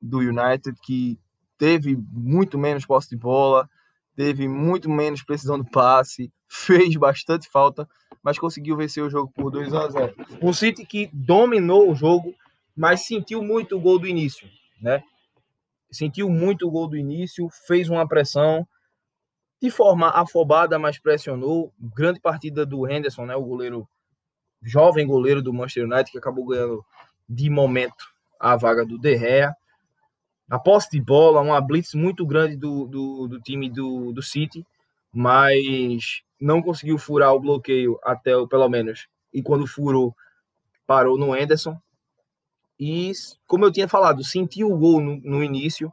do 0.00 0.18
United, 0.18 0.78
que 0.82 1.18
teve 1.58 1.96
muito 2.12 2.58
menos 2.58 2.84
posse 2.84 3.08
de 3.10 3.16
bola, 3.16 3.68
teve 4.16 4.48
muito 4.48 4.90
menos 4.90 5.22
precisão 5.22 5.58
do 5.58 5.64
passe, 5.64 6.32
fez 6.48 6.96
bastante 6.96 7.48
falta, 7.48 7.88
mas 8.22 8.38
conseguiu 8.38 8.76
vencer 8.76 9.04
o 9.04 9.10
jogo 9.10 9.30
por 9.32 9.50
2 9.50 9.72
a 9.74 9.88
0. 9.88 10.14
Um 10.42 10.52
City 10.52 10.84
que 10.84 11.08
dominou 11.12 11.90
o 11.90 11.94
jogo, 11.94 12.34
mas 12.74 13.06
sentiu 13.06 13.42
muito 13.42 13.76
o 13.76 13.80
gol 13.80 13.98
do 13.98 14.06
início, 14.08 14.48
né? 14.80 15.02
Sentiu 15.90 16.28
muito 16.28 16.66
o 16.66 16.70
gol 16.70 16.88
do 16.88 16.96
início, 16.96 17.48
fez 17.66 17.88
uma 17.88 18.08
pressão 18.08 18.66
de 19.62 19.70
forma 19.70 20.10
afobada, 20.10 20.78
mas 20.78 20.98
pressionou. 20.98 21.72
Grande 21.78 22.20
partida 22.20 22.66
do 22.66 22.90
Henderson, 22.90 23.26
né? 23.26 23.36
O 23.36 23.44
goleiro, 23.44 23.88
jovem 24.62 25.06
goleiro 25.06 25.40
do 25.40 25.52
Manchester 25.52 25.84
United, 25.84 26.10
que 26.10 26.18
acabou 26.18 26.46
ganhando 26.46 26.84
de 27.28 27.48
momento 27.48 28.12
a 28.38 28.56
vaga 28.56 28.84
do 28.84 28.98
De 28.98 29.16
Gea. 29.16 29.54
A 30.48 30.58
posse 30.58 30.90
de 30.90 31.00
bola, 31.00 31.40
uma 31.40 31.60
blitz 31.60 31.94
muito 31.94 32.24
grande 32.24 32.56
do, 32.56 32.86
do, 32.86 33.28
do 33.28 33.40
time 33.40 33.68
do, 33.68 34.12
do 34.12 34.22
City, 34.22 34.64
mas 35.12 36.22
não 36.40 36.62
conseguiu 36.62 36.98
furar 36.98 37.34
o 37.34 37.40
bloqueio 37.40 37.98
até 38.02 38.32
pelo 38.46 38.68
menos. 38.68 39.08
E 39.32 39.42
quando 39.42 39.66
furou, 39.66 40.14
parou 40.86 41.18
no 41.18 41.32
Anderson. 41.32 41.76
E, 42.78 43.12
como 43.46 43.64
eu 43.64 43.72
tinha 43.72 43.88
falado, 43.88 44.22
sentiu 44.22 44.70
o 44.70 44.78
gol 44.78 45.00
no, 45.00 45.16
no 45.16 45.42
início, 45.42 45.92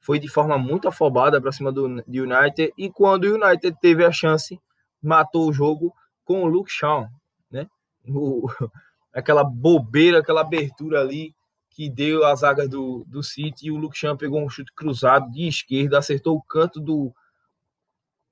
foi 0.00 0.18
de 0.18 0.28
forma 0.28 0.58
muito 0.58 0.88
afobada 0.88 1.40
para 1.40 1.52
cima 1.52 1.72
do, 1.72 2.02
do, 2.02 2.22
United. 2.22 2.72
E 2.76 2.90
quando 2.90 3.24
o 3.24 3.34
United 3.34 3.76
teve 3.80 4.04
a 4.04 4.12
chance, 4.12 4.60
matou 5.02 5.48
o 5.48 5.52
jogo 5.52 5.94
com 6.24 6.42
o 6.42 6.46
Luke 6.46 6.70
Shaw, 6.70 7.08
né? 7.50 7.66
O, 8.08 8.46
aquela 9.14 9.42
bobeira, 9.42 10.18
aquela 10.18 10.42
abertura 10.42 11.00
ali 11.00 11.34
que 11.76 11.90
deu 11.90 12.24
a 12.24 12.34
zaga 12.34 12.66
do, 12.66 13.04
do 13.06 13.22
City. 13.22 13.66
E 13.66 13.70
o 13.70 13.76
Luke 13.76 13.98
Shaw 13.98 14.16
pegou 14.16 14.42
um 14.42 14.48
chute 14.48 14.72
cruzado 14.72 15.30
de 15.30 15.46
esquerda, 15.46 15.98
acertou 15.98 16.34
o 16.34 16.42
canto 16.42 16.80
do, 16.80 17.14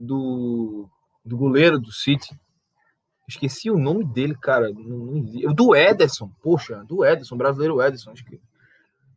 do, 0.01 0.89
do 1.23 1.37
goleiro 1.37 1.79
do 1.79 1.93
City. 1.93 2.35
Esqueci 3.29 3.71
o 3.71 3.79
nome 3.79 4.03
dele, 4.03 4.35
cara. 4.35 4.73
Do 5.55 5.77
Ederson, 5.77 6.31
poxa, 6.43 6.83
do 6.85 7.05
Ederson, 7.05 7.37
brasileiro 7.37 7.83
Ederson. 7.83 8.15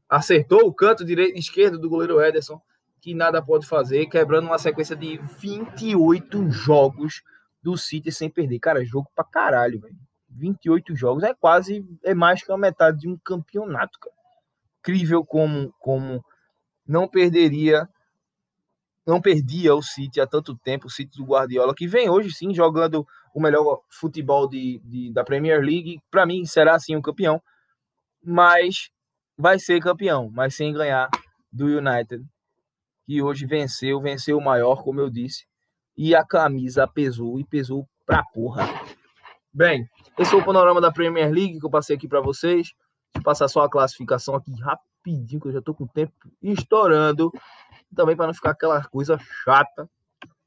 Acertou 0.10 0.68
o 0.68 0.74
canto 0.74 1.06
direito, 1.06 1.40
esquerdo 1.40 1.80
do 1.80 1.90
goleiro 1.90 2.22
Ederson, 2.22 2.62
que 3.00 3.14
nada 3.14 3.42
pode 3.42 3.66
fazer, 3.66 4.08
quebrando 4.08 4.48
uma 4.48 4.58
sequência 4.58 4.96
de 4.96 5.18
28 5.40 6.52
jogos 6.52 7.24
do 7.64 7.78
City 7.78 8.12
sem 8.12 8.30
perder. 8.30 8.60
Cara, 8.60 8.84
jogo 8.84 9.10
pra 9.16 9.24
caralho, 9.24 9.80
velho. 9.80 9.96
28 10.30 10.98
jogos 10.98 11.24
é 11.24 11.34
quase, 11.34 11.86
é 12.04 12.14
mais 12.14 12.44
que 12.44 12.52
a 12.52 12.58
metade 12.58 13.00
de 13.00 13.08
um 13.08 13.18
campeonato, 13.18 13.98
cara. 14.00 14.17
Incrível 14.88 15.26
como, 15.26 15.74
como 15.80 16.24
não 16.88 17.10
perderia 17.10 17.90
não 19.06 19.22
perdia 19.22 19.74
o 19.74 19.82
City 19.82 20.20
há 20.20 20.28
tanto 20.28 20.56
tempo, 20.58 20.88
o 20.88 20.90
City 20.90 21.18
do 21.18 21.26
Guardiola, 21.26 21.74
que 21.74 21.88
vem 21.88 22.10
hoje 22.10 22.30
sim 22.34 22.54
jogando 22.54 23.08
o 23.34 23.42
melhor 23.42 23.82
futebol 23.90 24.50
de, 24.50 24.82
de 24.84 25.14
da 25.14 25.24
Premier 25.24 25.62
League. 25.62 26.02
Para 26.12 26.26
mim, 26.26 26.46
será 26.46 26.78
sim 26.78 26.94
o 26.96 27.00
um 27.00 27.02
campeão, 27.02 27.42
mas 28.22 28.90
vai 29.38 29.60
ser 29.60 29.82
campeão, 29.82 30.30
mas 30.34 30.56
sem 30.56 30.74
ganhar 30.74 31.10
do 31.50 31.66
United, 31.66 32.26
que 33.06 33.22
hoje 33.22 33.46
venceu, 33.46 34.02
venceu 34.02 34.38
o 34.38 34.44
maior, 34.44 34.84
como 34.84 35.00
eu 35.00 35.10
disse, 35.10 35.46
e 35.96 36.14
a 36.14 36.26
camisa 36.26 36.86
pesou 36.86 37.40
e 37.40 37.46
pesou 37.46 37.88
pra 38.06 38.24
porra. 38.34 38.68
Bem, 39.54 39.90
esse 40.18 40.36
é 40.36 40.38
o 40.38 40.44
panorama 40.44 40.82
da 40.82 40.92
Premier 40.92 41.32
League 41.32 41.60
que 41.60 41.66
eu 41.66 41.70
passei 41.70 41.96
aqui 41.96 42.08
para 42.08 42.22
vocês. 42.22 42.74
Vou 43.14 43.24
passar 43.24 43.48
só 43.48 43.62
a 43.62 43.70
classificação 43.70 44.36
aqui 44.36 44.54
rapidinho, 44.60 45.42
que 45.42 45.48
eu 45.48 45.54
já 45.54 45.62
tô 45.62 45.74
com 45.74 45.86
o 45.86 45.88
tempo 45.88 46.14
estourando 46.42 47.32
também 47.96 48.16
para 48.16 48.28
não 48.28 48.34
ficar 48.34 48.52
aquela 48.52 48.84
coisa 48.86 49.18
chata. 49.44 49.90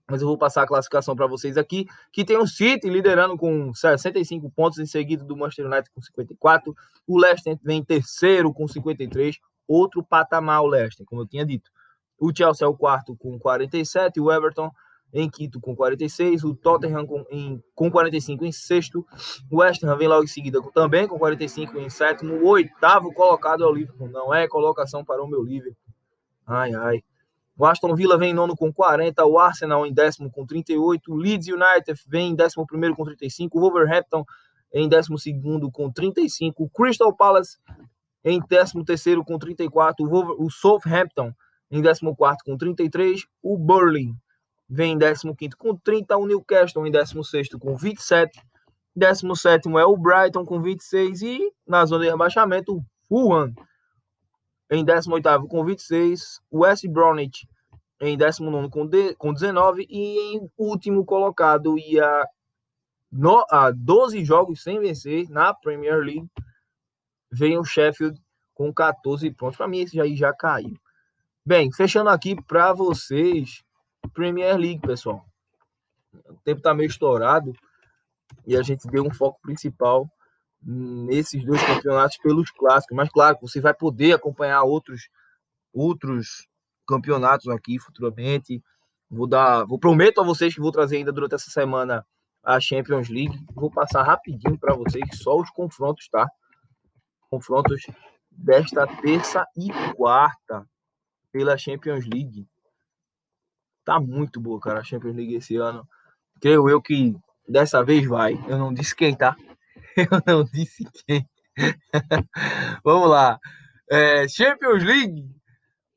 Mas 0.08 0.22
eu 0.22 0.28
vou 0.28 0.36
passar 0.36 0.62
a 0.62 0.66
classificação 0.66 1.14
para 1.14 1.26
vocês 1.26 1.56
aqui, 1.56 1.86
que 2.12 2.24
tem 2.24 2.36
o 2.36 2.46
City 2.46 2.90
liderando 2.90 3.36
com 3.36 3.72
65 3.72 4.50
pontos, 4.50 4.80
em 4.80 4.86
seguida 4.86 5.22
do 5.22 5.36
Manchester 5.36 5.66
United 5.66 5.90
com 5.94 6.02
54. 6.02 6.74
O 7.06 7.18
Leicester 7.18 7.56
vem 7.62 7.78
em 7.78 7.84
terceiro 7.84 8.52
com 8.52 8.66
53, 8.66 9.38
outro 9.68 10.02
patamar 10.02 10.62
o 10.62 10.66
Leicester, 10.66 11.06
como 11.06 11.22
eu 11.22 11.28
tinha 11.28 11.46
dito. 11.46 11.70
O 12.18 12.34
Chelsea 12.36 12.66
é 12.66 12.68
o 12.68 12.76
quarto 12.76 13.16
com 13.16 13.38
47, 13.38 14.20
o 14.20 14.32
Everton 14.32 14.70
em 15.12 15.28
quinto 15.28 15.60
com 15.60 15.74
46, 15.74 16.44
o 16.44 16.54
Tottenham 16.54 17.06
com, 17.06 17.24
em, 17.30 17.62
com 17.74 17.90
45 17.90 18.44
em 18.44 18.52
sexto, 18.52 19.04
o 19.50 19.58
West 19.58 19.82
Ham 19.82 19.96
vem 19.96 20.08
logo 20.08 20.24
em 20.24 20.28
seguida 20.28 20.60
também 20.72 21.08
com 21.08 21.18
45 21.18 21.78
em 21.78 21.90
sétimo, 21.90 22.34
o 22.34 22.46
oitavo 22.48 23.12
colocado 23.12 23.64
é 23.64 23.66
o 23.66 23.72
Liverpool, 23.72 24.08
não 24.08 24.32
é 24.32 24.46
colocação 24.46 25.04
para 25.04 25.22
o 25.22 25.28
meu 25.28 25.42
Liverpool. 25.42 25.76
Ai, 26.46 26.74
ai. 26.74 27.02
O 27.56 27.66
Aston 27.66 27.94
Villa 27.94 28.16
vem 28.16 28.30
em 28.30 28.34
nono 28.34 28.56
com 28.56 28.72
40, 28.72 29.24
o 29.26 29.38
Arsenal 29.38 29.86
em 29.86 29.92
décimo 29.92 30.30
com 30.30 30.46
38, 30.46 31.12
o 31.12 31.16
Leeds 31.16 31.48
United 31.48 32.00
vem 32.08 32.30
em 32.30 32.34
décimo 32.34 32.66
primeiro 32.66 32.96
com 32.96 33.04
35, 33.04 33.58
o 33.58 33.60
Wolverhampton 33.60 34.24
em 34.72 34.88
décimo 34.88 35.18
segundo 35.18 35.70
com 35.70 35.90
35, 35.90 36.64
o 36.64 36.70
Crystal 36.70 37.14
Palace 37.14 37.58
em 38.24 38.40
décimo 38.48 38.84
terceiro 38.84 39.24
com 39.24 39.38
34, 39.38 40.06
o, 40.06 40.50
Southampton 40.50 41.32
em 41.70 41.82
décimo 41.82 42.16
quarto 42.16 42.44
com 42.44 42.56
33, 42.56 43.26
o 43.42 43.58
Burling 43.58 44.14
vem 44.70 44.92
em 44.92 44.98
décimo 44.98 45.34
quinto 45.34 45.56
com 45.56 45.76
30, 45.76 46.16
o 46.16 46.26
Newcastle 46.26 46.86
em 46.86 46.92
décimo 46.92 47.24
sexto 47.24 47.58
com 47.58 47.76
27, 47.76 48.40
décimo 48.94 49.34
sétimo 49.34 49.78
é 49.78 49.84
o 49.84 49.96
Brighton 49.96 50.44
com 50.44 50.62
26 50.62 51.22
e 51.22 51.52
na 51.66 51.84
zona 51.84 52.04
de 52.04 52.10
rebaixamento 52.10 52.76
o 52.76 52.84
Fulham 53.08 53.52
em 54.70 54.84
18º 54.84 55.48
com 55.48 55.64
26, 55.64 56.40
West 56.52 56.86
Bromwich 56.86 57.48
em 58.00 58.16
19 58.16 58.70
com, 58.70 58.86
de, 58.86 59.14
com 59.16 59.32
19 59.32 59.84
e 59.90 60.36
em 60.36 60.50
último 60.56 61.04
colocado 61.04 61.76
ia 61.76 62.24
no, 63.10 63.44
a 63.50 63.72
12 63.72 64.24
jogos 64.24 64.62
sem 64.62 64.78
vencer 64.78 65.28
na 65.28 65.52
Premier 65.52 65.98
League 65.98 66.28
vem 67.32 67.58
o 67.58 67.64
Sheffield 67.64 68.20
com 68.54 68.72
14 68.72 69.28
pontos. 69.32 69.56
Para 69.56 69.66
mim 69.66 69.80
esse 69.80 70.00
aí 70.00 70.14
já 70.14 70.32
caiu. 70.32 70.76
Bem, 71.44 71.72
fechando 71.72 72.10
aqui 72.10 72.36
para 72.40 72.72
vocês 72.72 73.64
Premier 74.12 74.56
League, 74.56 74.80
pessoal. 74.80 75.24
O 76.28 76.36
tempo 76.44 76.60
tá 76.60 76.74
meio 76.74 76.88
estourado 76.88 77.52
e 78.46 78.56
a 78.56 78.62
gente 78.62 78.86
deu 78.88 79.04
um 79.04 79.12
foco 79.12 79.40
principal 79.42 80.08
nesses 80.62 81.44
dois 81.44 81.62
campeonatos 81.64 82.18
pelos 82.18 82.50
clássicos. 82.50 82.96
Mas 82.96 83.08
claro, 83.08 83.38
você 83.40 83.60
vai 83.60 83.74
poder 83.74 84.12
acompanhar 84.12 84.62
outros 84.62 85.08
outros 85.72 86.48
campeonatos 86.86 87.48
aqui 87.48 87.78
futuramente. 87.78 88.62
Vou 89.08 89.26
dar, 89.26 89.64
vou 89.64 89.78
prometo 89.78 90.20
a 90.20 90.24
vocês 90.24 90.54
que 90.54 90.60
vou 90.60 90.72
trazer 90.72 90.96
ainda 90.96 91.12
durante 91.12 91.34
essa 91.34 91.50
semana 91.50 92.04
a 92.42 92.58
Champions 92.60 93.08
League. 93.08 93.38
Vou 93.54 93.70
passar 93.70 94.02
rapidinho 94.02 94.58
para 94.58 94.74
vocês 94.74 95.04
só 95.14 95.38
os 95.38 95.50
confrontos, 95.50 96.08
tá? 96.08 96.28
Confrontos 97.28 97.82
desta 98.30 98.86
terça 98.86 99.46
e 99.56 99.68
quarta 99.94 100.66
pela 101.32 101.56
Champions 101.56 102.04
League. 102.06 102.46
Tá 103.84 103.98
muito 103.98 104.40
boa, 104.40 104.60
cara, 104.60 104.80
a 104.80 104.84
Champions 104.84 105.16
League 105.16 105.34
esse 105.34 105.56
ano. 105.56 105.88
Creio 106.40 106.68
eu 106.68 106.80
que 106.80 107.16
dessa 107.48 107.82
vez 107.84 108.06
vai. 108.06 108.34
Eu 108.48 108.58
não 108.58 108.72
disse 108.72 108.94
quem, 108.94 109.14
tá? 109.14 109.36
Eu 109.96 110.22
não 110.24 110.44
disse 110.44 110.84
quem. 111.06 111.28
Vamos 112.84 113.10
lá. 113.10 113.38
É, 113.90 114.26
Champions 114.28 114.84
League, 114.84 115.28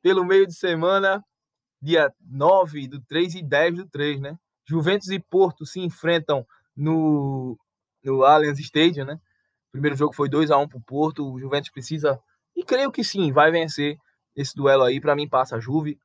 pelo 0.01 0.25
meio 0.25 0.47
de 0.47 0.55
semana, 0.55 1.23
dia 1.81 2.11
9 2.27 2.87
do 2.87 2.99
3 3.01 3.35
e 3.35 3.43
10 3.43 3.75
do 3.75 3.85
3, 3.87 4.19
né? 4.19 4.37
Juventus 4.67 5.09
e 5.09 5.19
Porto 5.19 5.65
se 5.65 5.79
enfrentam 5.79 6.45
no, 6.75 7.57
no 8.03 8.23
Allianz 8.23 8.59
Stadium, 8.59 9.05
né? 9.05 9.19
O 9.69 9.71
primeiro 9.73 9.95
jogo 9.95 10.13
foi 10.13 10.29
2 10.29 10.49
a 10.51 10.57
1 10.57 10.67
para 10.67 10.77
o 10.77 10.83
Porto. 10.83 11.31
O 11.31 11.39
Juventus 11.39 11.69
precisa, 11.69 12.19
e 12.55 12.63
creio 12.63 12.91
que 12.91 13.03
sim, 13.03 13.31
vai 13.31 13.51
vencer 13.51 13.97
esse 14.35 14.55
duelo 14.55 14.83
aí. 14.83 14.99
Para 14.99 15.15
mim, 15.15 15.27
passa 15.27 15.55
a 15.55 15.59
Juve. 15.59 15.99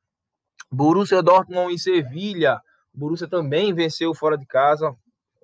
Borussia 0.71 1.21
Dortmund 1.21 1.73
em 1.73 1.77
Sevilha. 1.77 2.61
Borussia 2.93 3.27
também 3.27 3.73
venceu 3.73 4.13
fora 4.13 4.37
de 4.37 4.45
casa 4.45 4.95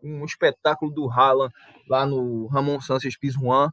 um 0.03 0.23
espetáculo 0.23 0.91
do 0.91 1.09
Haaland 1.09 1.53
lá 1.89 2.05
no 2.05 2.47
Ramon 2.47 2.79
Sanchez 2.79 3.17
Pizjuan. 3.17 3.71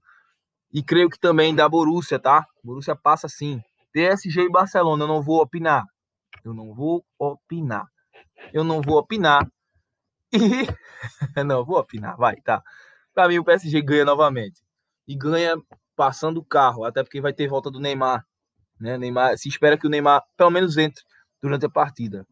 E 0.73 0.83
creio 0.83 1.11
que 1.11 1.19
também 1.19 1.55
da 1.55 1.69
Borussia, 1.69 2.19
tá? 2.19 2.47
Borussia 2.65 2.97
passa 2.97 3.29
sim. 3.29 3.63
PSG 3.93 4.43
e 4.43 4.51
Barcelona, 4.51 5.05
eu 5.05 5.09
não 5.09 5.23
vou 5.23 5.43
opinar. 5.43 5.85
Eu 6.43 6.55
não 6.55 6.75
vou 6.75 7.05
opinar. 7.19 7.87
Eu 8.53 8.65
não 8.65 8.81
vou 8.81 8.97
opinar. 8.99 9.47
E. 10.33 10.39
Não, 11.45 11.63
vou 11.63 11.79
opinar, 11.79 12.17
vai, 12.17 12.37
tá. 12.37 12.63
Para 13.13 13.29
mim, 13.29 13.39
o 13.39 13.45
PSG 13.45 13.83
ganha 13.83 14.05
novamente. 14.07 14.63
E 15.07 15.15
ganha 15.15 15.57
passando 15.95 16.39
o 16.39 16.45
carro, 16.45 16.85
até 16.85 17.03
porque 17.03 17.21
vai 17.21 17.35
ter 17.35 17.49
volta 17.49 17.71
do 17.71 17.79
Neymar. 17.79 18.25
Né? 18.81 18.97
Neymar 18.97 19.37
se 19.37 19.51
espera 19.51 19.77
que 19.77 19.87
o 19.87 19.91
Neymar, 19.91 20.23
pelo 20.35 20.51
menos, 20.51 20.79
entre 20.79 21.05
durante 21.43 21.67
a 21.67 21.71
partida. 21.71 22.27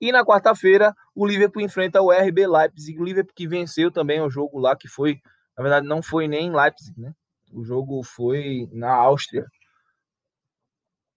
E 0.00 0.10
na 0.10 0.24
quarta-feira, 0.24 0.94
o 1.14 1.26
Liverpool 1.26 1.62
enfrenta 1.62 2.00
o 2.00 2.10
RB 2.10 2.46
Leipzig. 2.46 2.98
O 2.98 3.04
Liverpool 3.04 3.34
que 3.34 3.46
venceu 3.46 3.90
também 3.90 4.20
o 4.20 4.30
jogo 4.30 4.58
lá, 4.58 4.74
que 4.74 4.88
foi, 4.88 5.20
na 5.56 5.62
verdade, 5.62 5.86
não 5.86 6.02
foi 6.02 6.26
nem 6.26 6.48
em 6.48 6.56
Leipzig, 6.56 6.98
né? 7.00 7.14
O 7.52 7.62
jogo 7.64 8.02
foi 8.02 8.68
na 8.72 8.92
Áustria. 8.92 9.46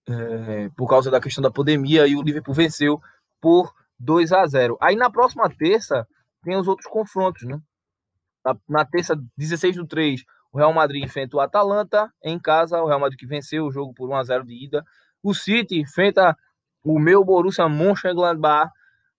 É, 0.08 0.70
por 0.76 0.88
causa 0.88 1.10
da 1.10 1.20
questão 1.20 1.42
da 1.42 1.50
pandemia, 1.50 2.06
e 2.06 2.16
o 2.16 2.22
Liverpool 2.22 2.54
venceu 2.54 3.00
por 3.40 3.74
2 3.98 4.32
a 4.32 4.46
0. 4.46 4.78
Aí 4.80 4.96
na 4.96 5.10
próxima 5.10 5.50
terça 5.50 6.06
tem 6.42 6.56
os 6.56 6.68
outros 6.68 6.90
confrontos, 6.90 7.42
né? 7.42 7.60
Na, 8.44 8.56
na 8.68 8.84
terça, 8.84 9.20
16 9.36 9.76
do 9.76 9.86
3, 9.86 10.24
o 10.52 10.58
Real 10.58 10.72
Madrid 10.72 11.04
enfrenta 11.04 11.36
o 11.36 11.40
Atalanta 11.40 12.10
em 12.22 12.38
casa, 12.38 12.80
o 12.80 12.86
Real 12.86 13.00
Madrid 13.00 13.18
que 13.18 13.26
venceu 13.26 13.66
o 13.66 13.70
jogo 13.70 13.92
por 13.92 14.08
1 14.08 14.14
a 14.16 14.24
0 14.24 14.44
de 14.46 14.64
ida. 14.64 14.84
O 15.22 15.34
City 15.34 15.80
enfrenta 15.80 16.36
o 16.84 16.98
meu 16.98 17.24
Borussia 17.24 17.68
Mönchengladbach 17.68 18.70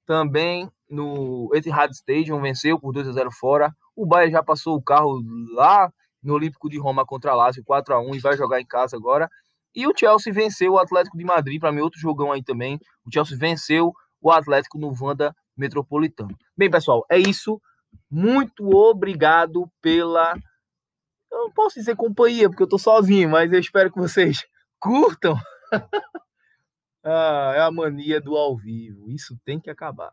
também 0.05 0.69
no 0.89 1.51
Etihad 1.53 1.91
Stadium, 1.93 2.41
venceu 2.41 2.79
por 2.79 2.91
2 2.91 3.07
a 3.09 3.11
0 3.11 3.31
fora. 3.31 3.71
O 3.95 4.05
Bayern 4.05 4.31
já 4.31 4.43
passou 4.43 4.75
o 4.75 4.81
carro 4.81 5.21
lá 5.53 5.91
no 6.21 6.33
Olímpico 6.33 6.69
de 6.69 6.79
Roma 6.79 7.05
contra 7.05 7.31
a 7.31 7.35
Lazio 7.35 7.63
4 7.63 7.93
a 7.93 7.99
1 7.99 8.15
e 8.15 8.19
vai 8.19 8.35
jogar 8.35 8.59
em 8.59 8.65
casa 8.65 8.97
agora. 8.97 9.29
E 9.75 9.85
o 9.87 9.93
Chelsea 9.95 10.33
venceu 10.33 10.73
o 10.73 10.79
Atlético 10.79 11.17
de 11.17 11.23
Madrid, 11.23 11.59
para 11.59 11.71
mim 11.71 11.81
outro 11.81 11.99
jogão 11.99 12.31
aí 12.31 12.43
também. 12.43 12.79
O 13.05 13.13
Chelsea 13.13 13.37
venceu 13.37 13.93
o 14.19 14.31
Atlético 14.31 14.79
no 14.79 14.91
Vanda 14.91 15.35
Metropolitano. 15.55 16.35
Bem, 16.57 16.71
pessoal, 16.71 17.05
é 17.09 17.19
isso. 17.19 17.61
Muito 18.09 18.67
obrigado 18.67 19.69
pela 19.81 20.35
eu 21.31 21.43
não 21.43 21.51
posso 21.51 21.79
dizer 21.79 21.95
companhia, 21.95 22.49
porque 22.49 22.63
eu 22.63 22.67
tô 22.67 22.77
sozinho, 22.77 23.29
mas 23.29 23.51
eu 23.51 23.59
espero 23.59 23.91
que 23.91 23.99
vocês 23.99 24.45
curtam. 24.79 25.37
Ah, 27.03 27.53
é 27.55 27.61
a 27.61 27.71
mania 27.71 28.19
do 28.19 28.35
ao 28.35 28.57
vivo. 28.57 29.09
Isso 29.09 29.37
tem 29.45 29.59
que 29.59 29.69
acabar. 29.69 30.11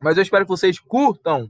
Mas 0.00 0.16
eu 0.16 0.22
espero 0.22 0.44
que 0.44 0.50
vocês 0.50 0.78
curtam 0.78 1.48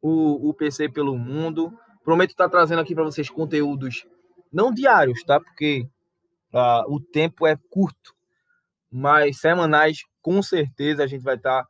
o, 0.00 0.48
o 0.50 0.54
PC 0.54 0.88
pelo 0.88 1.16
mundo. 1.16 1.72
Prometo 2.04 2.30
estar 2.30 2.48
trazendo 2.48 2.80
aqui 2.80 2.94
para 2.94 3.04
vocês 3.04 3.28
conteúdos 3.30 4.06
não 4.52 4.72
diários, 4.72 5.22
tá? 5.24 5.40
Porque 5.40 5.86
ah, 6.52 6.84
o 6.88 7.00
tempo 7.00 7.46
é 7.46 7.56
curto, 7.70 8.14
mas 8.90 9.38
semanais, 9.38 10.04
com 10.20 10.42
certeza 10.42 11.04
a 11.04 11.06
gente 11.06 11.22
vai 11.22 11.36
estar. 11.36 11.62
Tá, 11.62 11.68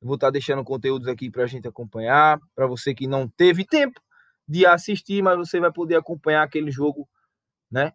vou 0.00 0.14
estar 0.14 0.28
tá 0.28 0.32
deixando 0.32 0.64
conteúdos 0.64 1.08
aqui 1.08 1.30
para 1.30 1.44
a 1.44 1.46
gente 1.46 1.68
acompanhar. 1.68 2.40
Para 2.54 2.66
você 2.66 2.94
que 2.94 3.06
não 3.06 3.28
teve 3.28 3.64
tempo, 3.64 4.00
de 4.48 4.66
assistir, 4.66 5.22
mas 5.22 5.36
você 5.36 5.60
vai 5.60 5.72
poder 5.72 5.96
acompanhar 5.96 6.42
aquele 6.42 6.70
jogo, 6.70 7.08
né? 7.70 7.92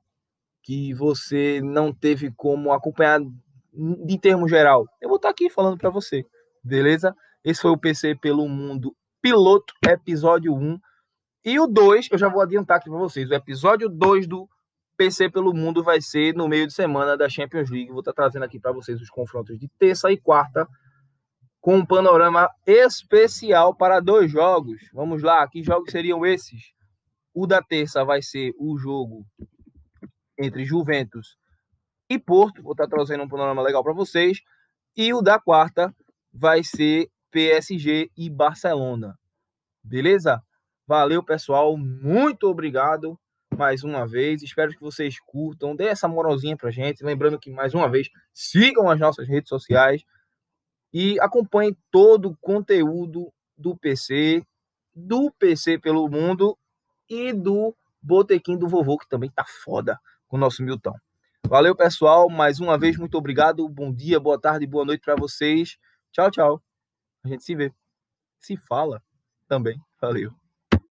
Que 0.64 0.94
você 0.94 1.62
não 1.62 1.94
teve 1.94 2.32
como 2.32 2.72
acompanhar 2.72 3.22
de 4.06 4.20
termo 4.20 4.48
geral. 4.48 4.86
Eu 5.02 5.10
vou 5.10 5.18
estar 5.18 5.30
aqui 5.30 5.50
falando 5.50 5.78
para 5.78 5.90
você, 5.90 6.26
beleza? 6.64 7.16
Esse 7.44 7.62
foi 7.62 7.72
o 7.72 7.78
PC 7.78 8.16
pelo 8.16 8.48
Mundo 8.50 8.96
Piloto, 9.22 9.74
episódio 9.88 10.54
1. 10.54 10.80
E 11.46 11.60
o 11.60 11.68
2, 11.68 12.10
eu 12.12 12.18
já 12.18 12.28
vou 12.28 12.42
adiantar 12.42 12.78
aqui 12.78 12.90
para 12.90 13.00
vocês. 13.00 13.30
O 13.30 13.34
episódio 13.34 13.88
2 13.88 14.28
do 14.28 14.50
PC 14.98 15.30
pelo 15.30 15.54
Mundo 15.54 15.84
vai 15.84 16.02
ser 16.02 16.34
no 16.34 16.48
meio 16.48 16.66
de 16.66 16.74
semana 16.74 17.16
da 17.16 17.30
Champions 17.30 17.70
League. 17.70 17.92
Vou 17.92 18.00
estar 18.00 18.14
trazendo 18.14 18.44
aqui 18.44 18.60
para 18.60 18.72
vocês 18.72 19.00
os 19.00 19.10
confrontos 19.10 19.58
de 19.60 19.70
terça 19.78 20.12
e 20.12 20.18
quarta 20.18 20.68
com 21.62 21.78
um 21.78 21.86
panorama 21.86 22.50
especial 22.66 23.76
para 23.76 24.00
dois 24.00 24.32
jogos. 24.32 24.90
Vamos 24.94 25.22
lá, 25.22 25.48
que 25.48 25.64
jogos 25.64 25.92
seriam 25.92 26.26
esses? 26.26 26.74
O 27.34 27.46
da 27.46 27.62
terça 27.62 28.04
vai 28.04 28.22
ser 28.22 28.54
o 28.58 28.78
jogo 28.78 29.26
entre 30.38 30.66
Juventus 30.66 31.38
e 32.10 32.18
Porto. 32.18 32.62
Vou 32.62 32.74
estar 32.74 32.88
trazendo 32.88 33.24
um 33.24 33.28
panorama 33.28 33.62
legal 33.62 33.84
para 33.84 33.94
vocês. 33.94 34.42
E 34.96 35.14
o 35.14 35.22
da 35.22 35.40
quarta 35.40 35.94
vai 36.34 36.64
ser 36.64 37.10
PSG 37.32 38.12
e 38.18 38.30
Barcelona. 38.30 39.18
Beleza? 39.84 40.42
Valeu, 40.88 41.24
pessoal. 41.24 41.78
Muito 41.78 42.48
obrigado 42.48 43.20
mais 43.56 43.84
uma 43.84 44.08
vez. 44.08 44.42
Espero 44.42 44.72
que 44.72 44.80
vocês 44.80 45.20
curtam. 45.20 45.76
Dê 45.76 45.86
essa 45.86 46.08
moralzinha 46.08 46.56
pra 46.56 46.72
gente. 46.72 47.04
Lembrando 47.04 47.40
que, 47.40 47.52
mais 47.52 47.74
uma 47.74 47.90
vez, 47.90 48.10
sigam 48.34 48.90
as 48.90 49.00
nossas 49.00 49.28
redes 49.28 49.50
sociais 49.50 50.04
e 50.94 51.20
acompanhe 51.20 51.78
todo 51.92 52.30
o 52.30 52.38
conteúdo 52.38 53.32
do 53.58 53.76
PC, 53.76 54.44
do 54.96 55.32
PC 55.32 55.78
pelo 55.80 56.08
mundo 56.10 56.58
e 57.10 57.34
do 57.34 57.76
Botequim 58.02 58.58
do 58.58 58.68
Vovô, 58.68 58.98
que 58.98 59.08
também 59.08 59.30
tá 59.30 59.46
foda 59.64 60.00
com 60.28 60.38
o 60.38 60.40
nosso 60.40 60.64
Milton. 60.64 60.94
Valeu, 61.48 61.74
pessoal. 61.74 62.30
Mais 62.30 62.60
uma 62.60 62.78
vez, 62.78 62.98
muito 62.98 63.18
obrigado. 63.18 63.68
Bom 63.70 63.94
dia, 63.94 64.20
boa 64.20 64.40
tarde, 64.40 64.68
boa 64.68 64.84
noite 64.84 65.02
para 65.02 65.16
vocês. 65.16 65.78
Tchau, 66.12 66.30
tchau. 66.30 66.64
A 67.24 67.30
gente 67.30 67.44
se 67.44 67.56
vê. 67.56 67.74
Se 68.38 68.58
fala 68.58 69.02
também. 69.48 69.80
Valeu. 70.02 70.47